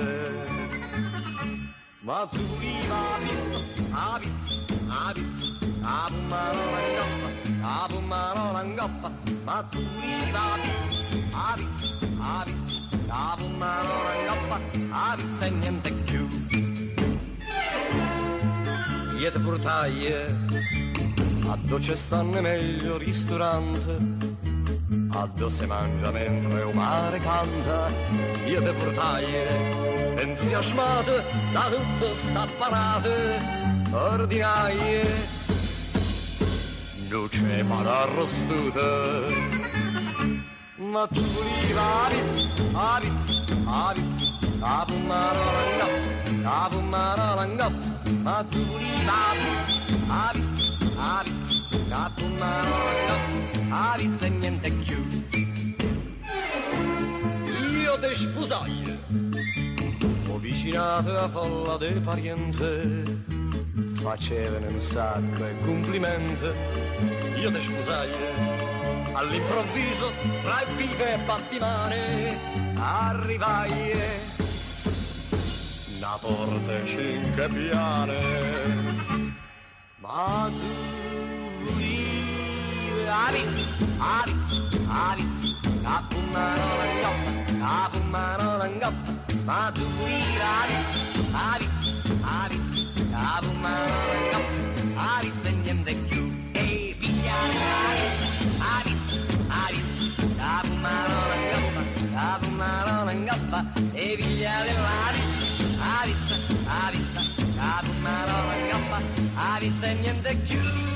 Matsuri, 2.02 2.76
aviz, 2.90 3.64
aviz, 3.92 4.68
aviz, 4.88 5.38
abumarolangappa, 5.84 7.30
abumarolangappa. 7.64 9.12
Matsuri, 9.46 10.14
aviz, 10.34 11.04
aviz, 11.34 11.94
aviz, 12.20 12.82
abumarolangappa, 13.10 14.58
aviz 14.92 15.42
e 15.42 15.50
niente 15.50 15.92
più. 16.06 16.28
Diete 19.18 19.40
portaie, 19.40 20.36
a 21.50 21.58
dove 21.64 21.96
stanno 21.96 22.42
meglio 22.42 22.98
ristorante? 22.98 24.19
Addio 25.20 25.50
se 25.50 25.66
mangia 25.66 26.12
mentre 26.12 26.64
o 26.64 26.72
mare 26.72 27.20
canta. 27.20 27.92
Io 28.46 28.62
te 28.62 28.72
portai 28.72 29.26
entusiasmate 30.16 31.24
Da 31.52 31.64
tutte 31.70 32.14
sta 32.14 32.46
parate. 32.58 33.38
Ordinaie. 33.92 35.04
Luce 37.10 37.66
pada 37.68 38.04
arrostute 38.04 38.90
Ma 40.78 41.06
tu 41.08 41.22
volevi 41.34 41.74
aritz, 41.76 42.62
aritz, 42.74 43.44
aritz. 43.66 44.34
Abumaralango, 44.62 45.88
abumaralango 46.46 47.70
Ma 48.24 48.46
tu 48.50 48.60
volevi 48.70 49.10
aritz, 49.28 49.70
aritz, 50.08 50.62
aritz. 50.98 51.39
Pizza, 51.70 52.06
a 52.06 52.10
pizza, 52.10 52.10
a 52.10 52.10
pumarola 52.10 52.92
in 52.92 53.06
gappa, 53.06 53.92
a 53.92 53.96
pizza 53.98 54.26
e 54.26 54.30
niente 54.30 54.72
più. 54.72 55.08
Io 57.82 58.00
ti 58.00 58.16
sposai, 58.16 59.00
ho 60.28 60.38
vicinato 60.38 61.18
a 61.18 61.30
folla 61.30 61.78
del 61.78 62.02
pariente, 62.02 63.04
facevano 63.94 64.68
un 64.68 64.82
sacco 64.82 65.46
e 65.46 65.60
complimenti. 65.62 66.50
Io 67.40 67.52
ti 67.52 67.62
sposai, 67.62 68.12
all'improvviso, 69.14 70.12
tra 70.42 70.64
vive 70.76 71.14
e 71.14 71.18
battimane, 71.26 72.38
arrivai. 72.78 74.18
Una 75.98 76.18
porta 76.20 76.86
cinque 76.86 77.48
piane, 77.50 78.20
ma 79.98 80.50
tu 80.50 81.09
Arif, 83.10 83.50
Arif, 84.00 84.36
Arif 84.90 85.26
Kapımdan 85.86 86.58
olan 86.60 86.94
kap, 87.04 87.18
kapımdan 87.62 88.40
olan 88.46 88.80
kap. 88.80 88.94
Mağduril 89.46 90.42
Arif, 90.62 90.88
Arif, 91.52 91.72
Arif 92.42 92.62
Kapımdan 93.12 93.90
olan 93.90 94.24
kap, 94.32 94.46
Arif 95.18 95.34
zencemde 95.44 95.94
Q-A-V 95.94 97.04
Arif, 97.90 98.18
Arif, 98.76 99.02
Arif 99.66 99.88
Kapımdan 100.40 101.10
olan 101.20 101.44
kap, 101.52 101.88
kapımdan 102.18 103.04
olan 103.04 103.26
kap. 103.26 103.66
Evilyalı 103.98 104.76
Arif, 105.06 105.30
Arif, 106.02 106.22
Arif 106.86 107.08
Kapımdan 107.60 108.30
olan 108.30 108.62
kap, 108.72 109.02
Arif 109.56 109.74
zencemde 109.82 110.32
Q-A-V 110.48 110.89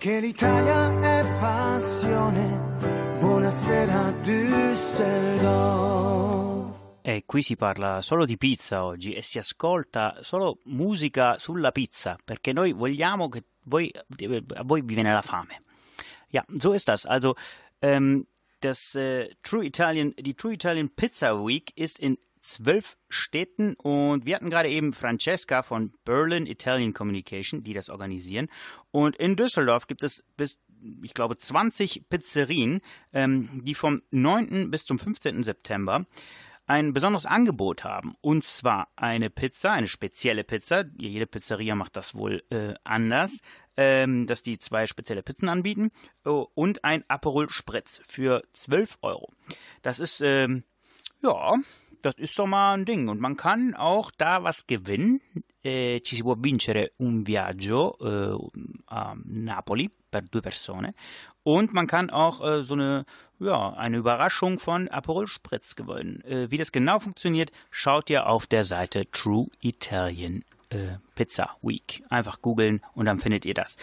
perché 0.00 0.20
l'Italia 0.20 0.98
è 0.98 1.26
passione. 1.38 2.78
Buonasera 3.18 4.12
Düsseldorf. 4.22 5.42
E 7.02 7.24
qui 7.26 7.42
si 7.42 7.54
parla 7.54 8.00
solo 8.00 8.24
di 8.24 8.38
pizza 8.38 8.82
oggi 8.82 9.12
e 9.12 9.20
si 9.20 9.36
ascolta 9.36 10.16
solo 10.22 10.60
musica 10.64 11.38
sulla 11.38 11.70
pizza, 11.70 12.16
perché 12.24 12.54
noi 12.54 12.72
vogliamo 12.72 13.28
che 13.28 13.44
voi, 13.64 13.92
a 13.92 14.62
voi 14.62 14.80
vi 14.80 14.94
viene 14.94 15.12
la 15.12 15.20
fame. 15.20 15.64
Ja, 16.30 16.46
so 16.56 16.72
ist 16.72 16.88
das. 16.88 17.04
Also, 17.04 17.34
ähm, 17.82 18.26
das 18.60 18.94
äh, 18.94 19.36
True 19.42 19.66
Italian, 19.66 20.14
die 20.16 20.32
True 20.32 20.54
Italian 20.54 20.88
Pizza 20.94 21.34
Week 21.34 21.72
ist 21.74 21.98
in 21.98 22.16
zwölf 22.40 22.96
Städten 23.08 23.74
und 23.74 24.26
wir 24.26 24.36
hatten 24.36 24.50
gerade 24.50 24.68
eben 24.68 24.92
Francesca 24.92 25.62
von 25.62 25.92
Berlin 26.04 26.46
Italian 26.46 26.92
Communication, 26.92 27.62
die 27.62 27.72
das 27.72 27.90
organisieren. 27.90 28.48
Und 28.90 29.16
in 29.16 29.36
Düsseldorf 29.36 29.86
gibt 29.86 30.02
es 30.02 30.24
bis, 30.36 30.58
ich 31.02 31.14
glaube, 31.14 31.36
20 31.36 32.08
Pizzerien, 32.08 32.80
ähm, 33.12 33.62
die 33.64 33.74
vom 33.74 34.02
9. 34.10 34.70
bis 34.70 34.84
zum 34.84 34.98
15. 34.98 35.42
September 35.42 36.06
ein 36.70 36.92
besonderes 36.92 37.26
Angebot 37.26 37.82
haben. 37.82 38.14
Und 38.20 38.44
zwar 38.44 38.86
eine 38.94 39.28
Pizza, 39.28 39.72
eine 39.72 39.88
spezielle 39.88 40.44
Pizza. 40.44 40.84
Jede 40.98 41.26
Pizzeria 41.26 41.74
macht 41.74 41.96
das 41.96 42.14
wohl 42.14 42.44
äh, 42.50 42.74
anders, 42.84 43.40
ähm, 43.76 44.28
dass 44.28 44.42
die 44.42 44.60
zwei 44.60 44.86
spezielle 44.86 45.24
Pizzen 45.24 45.48
anbieten. 45.48 45.90
Oh, 46.24 46.46
und 46.54 46.84
ein 46.84 47.02
Aperol 47.08 47.50
Spritz 47.50 48.00
für 48.06 48.44
12 48.52 48.98
Euro. 49.02 49.32
Das 49.82 49.98
ist, 49.98 50.20
ähm, 50.20 50.62
ja, 51.20 51.56
das 52.00 52.14
ist 52.16 52.38
doch 52.38 52.46
mal 52.46 52.74
ein 52.74 52.84
Ding. 52.84 53.08
Und 53.08 53.20
man 53.20 53.36
kann 53.36 53.74
auch 53.74 54.10
da 54.10 54.42
was 54.42 54.66
gewinnen. 54.66 55.20
Eh, 55.62 56.00
ci 56.02 56.16
si 56.16 56.22
può 56.22 56.36
vincere 56.38 56.92
un 56.96 57.26
viaggio 57.26 57.98
eh, 58.00 58.34
a 58.86 59.14
Napoli 59.24 59.90
per 60.10 60.22
due 60.22 60.40
persone. 60.40 60.94
Und 61.42 61.74
man 61.74 61.86
kann 61.86 62.08
auch 62.08 62.42
äh, 62.42 62.62
so 62.62 62.74
eine, 62.74 63.04
ja, 63.38 63.74
eine 63.74 63.98
Überraschung 63.98 64.58
von 64.58 64.88
Aperol 64.88 65.26
Spritz 65.26 65.76
gewinnen. 65.76 66.22
Wie 66.50 66.58
das 66.58 66.72
genau 66.72 66.98
funktioniert, 66.98 67.52
schaut 67.70 68.10
ihr 68.10 68.26
auf 68.26 68.46
der 68.46 68.64
Seite 68.64 69.10
True 69.10 69.48
Italian 69.60 70.44
äh, 70.70 70.98
Pizza 71.14 71.56
Week. 71.62 72.02
Einfach 72.08 72.40
googeln 72.42 72.80
und 72.94 73.06
dann 73.06 73.18
findet 73.18 73.44
ihr 73.44 73.54
das. 73.54 73.76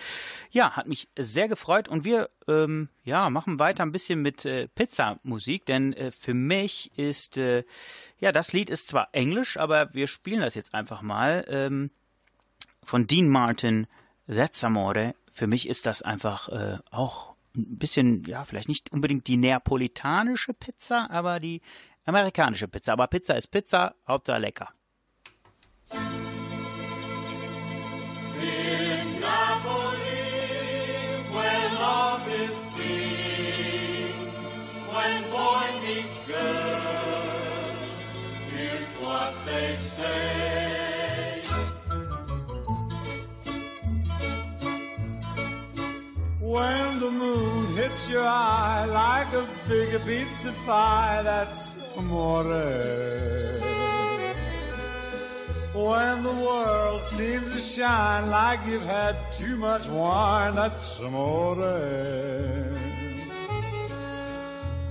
Ja, 0.50 0.72
hat 0.72 0.88
mich 0.88 1.08
sehr 1.18 1.48
gefreut 1.48 1.88
und 1.88 2.04
wir 2.04 2.30
ähm, 2.48 2.90
ja, 3.04 3.30
machen 3.30 3.60
weiter 3.60 3.84
ein 3.84 3.92
bisschen 3.92 4.22
mit 4.22 4.46
äh, 4.46 4.68
Pizza-Musik, 4.68 5.66
denn 5.66 5.94
äh, 5.94 6.12
für 6.12 6.34
mich 6.34 6.92
ist, 6.98 7.38
äh, 7.38 7.64
ja, 8.20 8.32
das 8.32 8.54
Lied 8.54 8.70
ist 8.70 8.88
zwar 8.88 9.10
Englisch, 9.12 9.58
aber 9.58 9.94
wir 9.94 10.08
spielen 10.08 10.42
das 10.42 10.56
jetzt 10.56 10.74
einfach 10.74 11.02
mal. 11.02 11.46
Ähm, 11.48 11.92
von 12.84 13.06
Dean 13.06 13.28
Martin, 13.28 13.88
That's 14.28 14.64
Amore. 14.64 15.14
Für 15.32 15.48
mich 15.48 15.68
ist 15.68 15.86
das 15.86 16.02
einfach 16.02 16.50
äh, 16.50 16.78
auch 16.90 17.36
ein 17.56 17.78
bisschen, 17.78 18.24
ja, 18.24 18.46
vielleicht 18.46 18.70
nicht 18.70 18.92
unbedingt 18.92 19.28
die 19.28 19.38
neapolitanische 19.38 20.54
Pizza, 20.54 21.10
aber 21.10 21.40
die 21.40 21.62
amerikanische 22.06 22.68
Pizza. 22.68 22.94
Aber 22.94 23.08
Pizza 23.08 23.36
ist 23.36 23.48
Pizza, 23.48 23.96
Hauptsache 24.08 24.40
lecker. 24.40 24.70
When 46.40 47.00
the 47.00 47.12
moon 47.12 47.76
hits 47.76 48.10
your 48.10 48.26
eye 48.26 48.86
like 48.86 49.34
a 49.34 49.46
big 49.68 50.02
pizza 50.06 50.54
pie, 50.66 51.22
that's 51.24 51.76
amore. 51.98 52.44
When 55.74 56.24
the 56.24 56.32
world 56.32 57.04
seems 57.04 57.54
to 57.54 57.62
shine 57.62 58.30
like 58.30 58.66
you've 58.66 58.86
had 58.86 59.16
too 59.34 59.58
much 59.58 59.86
wine, 59.88 60.56
that's 60.56 61.00
amore. 61.00 61.56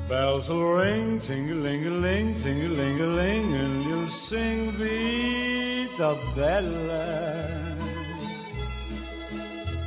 Bells 0.09 0.49
will 0.49 0.63
ring, 0.63 1.19
ting-a-ling-a-ling, 1.19 2.37
ting-a-ling-a-ling, 2.37 3.55
and 3.55 3.85
you'll 3.85 4.09
sing 4.09 4.71
Vita 4.71 6.17
Bella. 6.37 7.77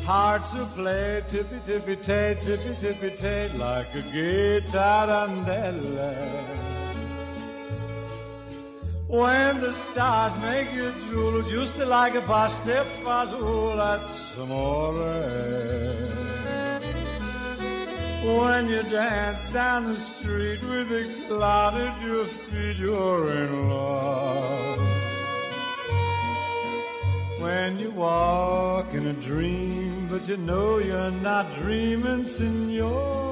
Hearts 0.04 0.54
will 0.54 0.66
play 0.66 1.24
tippy 1.26 1.60
tippy 1.64 1.96
tay, 1.96 2.36
tippy 2.42 2.76
tippy 2.76 3.12
tay, 3.16 3.50
like 3.58 3.88
a 3.96 4.02
guitar 4.12 5.08
guitarandella. 5.08 6.14
When 9.08 9.62
the 9.62 9.72
stars 9.72 10.38
make 10.42 10.74
you 10.74 10.92
drool, 11.08 11.44
just 11.44 11.78
like 11.80 12.16
a 12.16 12.22
pasta 12.22 12.86
fazool, 13.04 13.78
that's 13.78 14.38
amore. 14.38 16.19
When 18.22 18.68
you 18.68 18.84
dance 18.84 19.40
down 19.54 19.86
the 19.86 20.00
street 20.00 20.62
with 20.62 20.92
a 20.92 21.06
cloud 21.28 21.76
at 21.76 22.02
your 22.06 22.26
feet, 22.26 22.78
you're 22.78 23.32
in 23.32 23.70
love. 23.70 24.80
When 27.40 27.80
you 27.80 27.92
walk 27.92 28.94
in 28.94 29.08
a 29.08 29.14
dream, 29.14 30.10
but 30.12 30.28
you 30.28 30.36
know 30.36 30.80
you're 30.80 31.12
not 31.12 31.46
dreaming, 31.62 32.26
signore. 32.26 33.30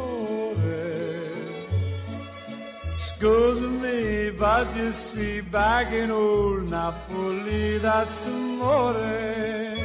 Excuse 2.94 3.62
me, 3.62 4.30
but 4.30 4.74
you 4.78 4.94
see, 4.94 5.42
back 5.42 5.92
in 5.92 6.12
old 6.12 6.70
Napoli, 6.70 7.78
that's 7.80 8.26
amore. 8.26 9.77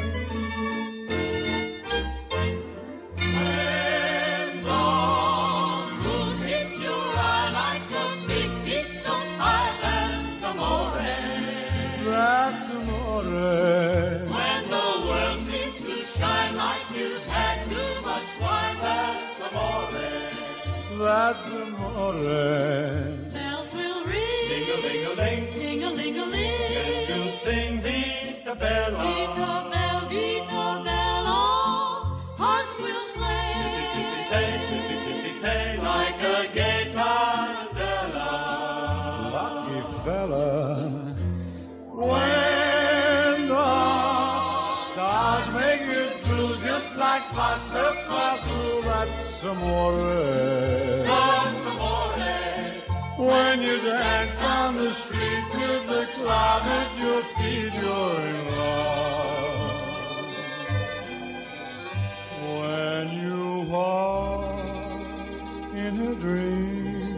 that's 21.12 21.52
amore. 21.52 22.12
Bells 23.34 23.74
will 23.74 24.02
ring, 24.12 24.48
ding 24.48 24.68
a 24.74 24.78
ling 24.84 25.04
a 25.10 25.12
ling, 25.20 25.42
ding 25.52 25.84
a 25.84 25.90
ling 25.90 26.18
a 26.18 26.26
ling, 26.34 26.76
and 26.84 27.08
you'll 27.10 27.28
sing 27.28 27.80
Vita 27.80 28.54
Bella. 28.54 28.96
Vita 28.96 29.68
Bella. 29.70 29.81
Amore. 49.42 49.96
That's 51.08 51.64
amore. 51.66 52.02
When 53.28 53.62
you 53.62 53.76
dance 53.80 54.34
down 54.36 54.76
the 54.76 54.90
street 54.90 55.44
with 55.54 55.86
the 55.86 56.04
cloud 56.16 56.62
at 56.78 56.90
your 57.02 57.22
feet, 57.36 57.72
you're 57.80 58.20
in 58.32 58.40
love. 58.58 59.92
When 62.58 63.04
you 63.22 63.40
walk 63.70 64.60
in 65.74 65.94
a 66.10 66.14
dream, 66.16 67.14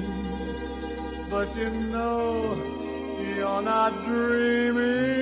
but 1.31 1.49
you 1.57 1.71
know 1.95 2.57
you're 3.37 3.63
not 3.63 3.93
dreaming. 4.05 5.15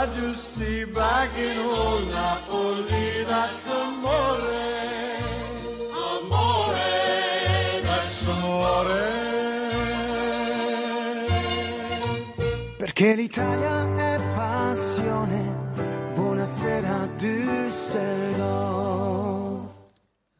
But 0.00 0.16
you 0.16 0.34
see, 0.34 0.84
back 0.84 1.30
in 1.36 1.58
old 1.58 2.08
Napoli, 2.08 3.24
that's 3.24 3.66
amore. 3.66 4.56
Amore. 6.08 6.88
That's 7.88 8.22
amore. 8.34 9.02
Perché 12.78 13.14
l'Italia 13.14 14.14
è 14.14 14.18
passione. 14.34 15.40
Buonasera 16.14 17.06
Düsseldorf. 17.18 18.40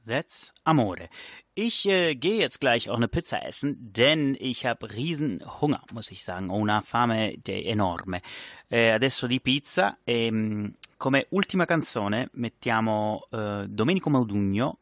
That's 0.07 0.53
Amore. 0.63 1.09
Ich 1.55 1.87
äh, 1.87 2.15
gehe 2.15 2.39
jetzt 2.39 2.61
gleich 2.61 2.89
auch 2.89 2.97
eine 2.97 3.09
Pizza 3.09 3.45
essen, 3.45 3.77
denn 3.93 4.37
ich 4.39 4.67
habe 4.67 4.93
riesen 4.95 5.43
Hunger, 5.61 5.83
muss 5.93 6.11
ich 6.11 6.23
sagen. 6.23 6.49
Una 6.49 6.81
fame 6.81 7.37
enorme. 7.45 8.21
Eh, 8.69 8.91
adesso 8.91 9.27
di 9.27 9.41
pizza. 9.41 9.99
ehm, 10.05 10.75
come 10.97 11.27
ultima 11.31 11.65
canzone 11.65 12.29
mettiamo 12.35 13.27
eh, 13.31 13.65
Domenico 13.69 14.11
Maudugno 14.11 14.79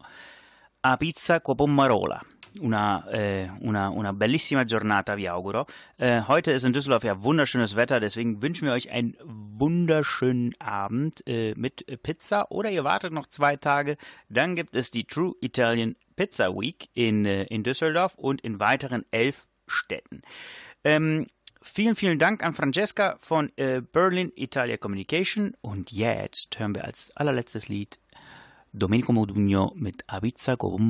a 0.80 0.96
pizza 0.96 1.40
con 1.40 1.54
pommarola. 1.54 2.20
Una, 2.60 3.04
äh, 3.10 3.48
una, 3.60 3.90
una 3.90 4.12
bellissima 4.12 4.64
Giornata, 4.64 5.16
vi 5.16 5.28
auguro. 5.28 5.66
Äh, 5.96 6.22
heute 6.28 6.52
ist 6.52 6.64
in 6.64 6.72
Düsseldorf 6.72 7.04
ja 7.04 7.22
wunderschönes 7.22 7.76
Wetter, 7.76 8.00
deswegen 8.00 8.42
wünschen 8.42 8.66
wir 8.66 8.72
euch 8.72 8.90
einen 8.90 9.16
wunderschönen 9.24 10.54
Abend 10.60 11.26
äh, 11.26 11.54
mit 11.56 11.84
Pizza 12.02 12.50
oder 12.50 12.70
ihr 12.70 12.84
wartet 12.84 13.12
noch 13.12 13.26
zwei 13.26 13.56
Tage. 13.56 13.96
Dann 14.28 14.56
gibt 14.56 14.76
es 14.76 14.90
die 14.90 15.04
True 15.04 15.34
Italian 15.40 15.96
Pizza 16.16 16.54
Week 16.54 16.88
in, 16.94 17.24
äh, 17.24 17.44
in 17.44 17.62
Düsseldorf 17.62 18.14
und 18.16 18.40
in 18.40 18.60
weiteren 18.60 19.04
elf 19.10 19.46
Städten. 19.66 20.22
Ähm, 20.84 21.26
vielen, 21.62 21.94
vielen 21.94 22.18
Dank 22.18 22.42
an 22.42 22.54
Francesca 22.54 23.16
von 23.18 23.52
äh, 23.56 23.80
Berlin 23.80 24.32
Italia 24.34 24.76
Communication 24.76 25.54
und 25.60 25.92
jetzt 25.92 26.58
hören 26.58 26.74
wir 26.74 26.84
als 26.84 27.16
allerletztes 27.16 27.68
Lied 27.68 28.00
Domenico 28.72 29.12
Modugno 29.12 29.72
mit 29.76 30.04
Abizza 30.08 30.56
con 30.56 30.88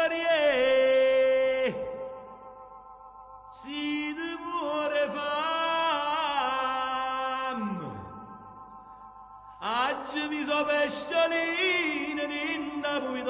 varie 0.00 1.74
si 3.50 4.14
muore 4.44 5.04
fam. 5.14 6.40
Aggi 9.60 10.22
mi 10.28 10.40
so 10.48 10.58
pesciolina 10.64 12.24
rinda 12.32 12.92
puidar 13.04 13.28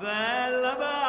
bella 0.00 0.72
bella. 0.80 1.03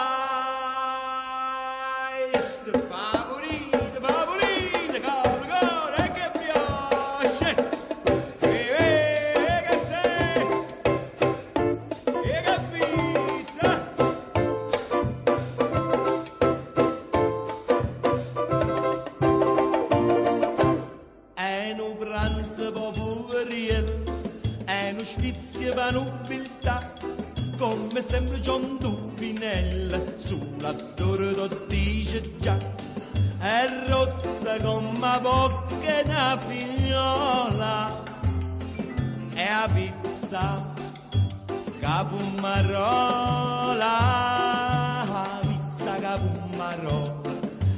Spizio 25.06 25.74
per 25.74 25.93
nobiltà, 25.93 26.91
come 27.58 28.01
sempre 28.01 28.39
John 28.39 28.78
Dupinel, 28.80 30.16
sulla 30.18 30.74
torre 30.74 31.47
dice 31.68 32.22
già. 32.39 32.58
È 33.39 33.86
rossa 33.88 34.60
come 34.62 35.20
bocca 35.22 35.99
e 35.99 36.01
una 36.06 36.38
figliola, 36.47 38.03
è 39.36 39.47
a 39.47 39.70
pizza, 39.72 40.74
capumarola, 41.80 42.97
pizza 45.41 45.99
capumarola, 45.99 47.22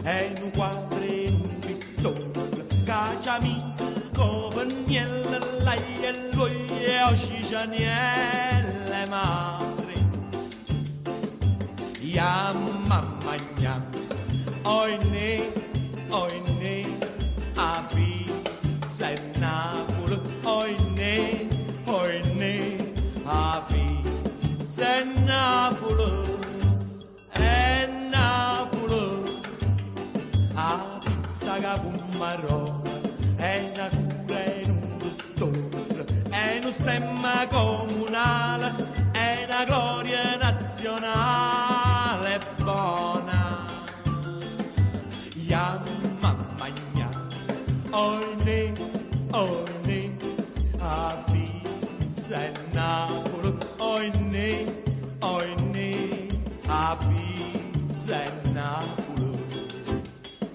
è 0.04 0.34
un 0.42 0.52
quadro 0.52 1.00
e 1.02 1.28
un 1.30 1.60
pittore, 1.60 2.66
cacciamise 2.86 4.10
come 4.16 4.64
niente, 4.86 5.40
lei 6.98 6.98
e 6.98 6.98
lui 6.98 6.98
e 6.98 7.04
oscicanielle 7.04 9.06
madre. 9.10 9.94
Ya 12.02 12.54
mamma 12.54 13.36
mia, 13.58 13.76
oi 14.64 14.98
ne, 15.12 15.52
oi 16.10 16.42
ne, 16.60 16.86
a 17.56 17.84
pizza 17.94 19.10
e 19.10 19.20
Napoli, 19.40 20.20
oi 20.44 20.76
ne, 20.96 21.48
oi 21.86 22.22
ne, 22.36 22.78
a 23.26 23.64
pizza 23.68 24.98
e 24.98 25.04
Napoli, 25.26 26.12
e 27.34 27.88
Napoli, 28.10 29.42
a 30.56 31.00
pizza 31.04 31.60
capummarò, 31.60 32.77
stemma 36.88 37.46
comunale, 37.52 38.72
è 39.12 39.44
una 39.46 39.66
gloria 39.66 40.38
nazionale 40.38 42.40
buona. 42.64 43.66
Ya 45.34 45.84
mamma 46.22 46.68
mia, 46.94 47.10
oi 47.92 48.36
ne, 48.46 48.72
oi 49.32 49.64
ne, 49.84 50.18
a 50.80 51.26
pizza 51.30 52.46
e 52.46 52.52
Napoli, 52.72 53.54
oi 53.80 54.10
ne, 54.30 54.82
oi 55.20 55.56
ne, 55.74 56.28
a 56.68 56.98
pizza 57.06 58.24
e 58.24 58.32
Napoli, 58.54 59.38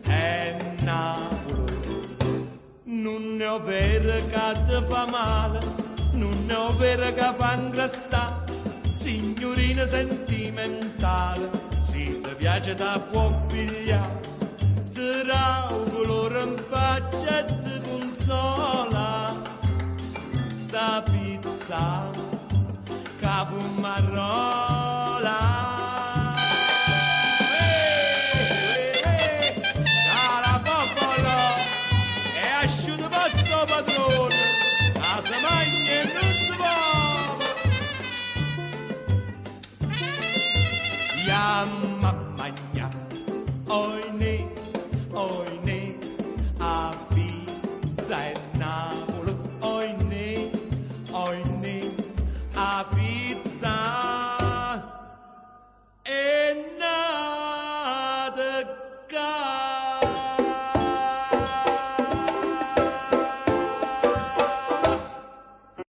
e 0.07 0.55
Napoli. 0.80 2.49
Non 2.85 3.39
è 3.39 3.61
vero 3.61 4.14
che 4.28 4.62
ti 4.66 4.83
fa 4.89 5.07
male, 5.11 5.82
una 6.55 6.76
verga 6.76 7.34
fa 7.34 7.55
ingrassà, 7.55 8.44
signorina 8.90 9.86
sentimentale, 9.86 11.48
se 11.82 12.20
ti 12.20 12.34
piace 12.36 12.74
da 12.74 13.00
può 13.11 13.30
pigliare, 13.46 14.20
ti 14.92 15.22
raugolore 15.24 16.42
in 16.42 16.57
faccia 16.68 17.38
e 17.38 17.44
ti 17.62 17.80
consola, 17.88 19.34
sta 20.57 21.03
pizza, 21.03 22.11
capo 23.18 23.57
marrone. 23.80 24.72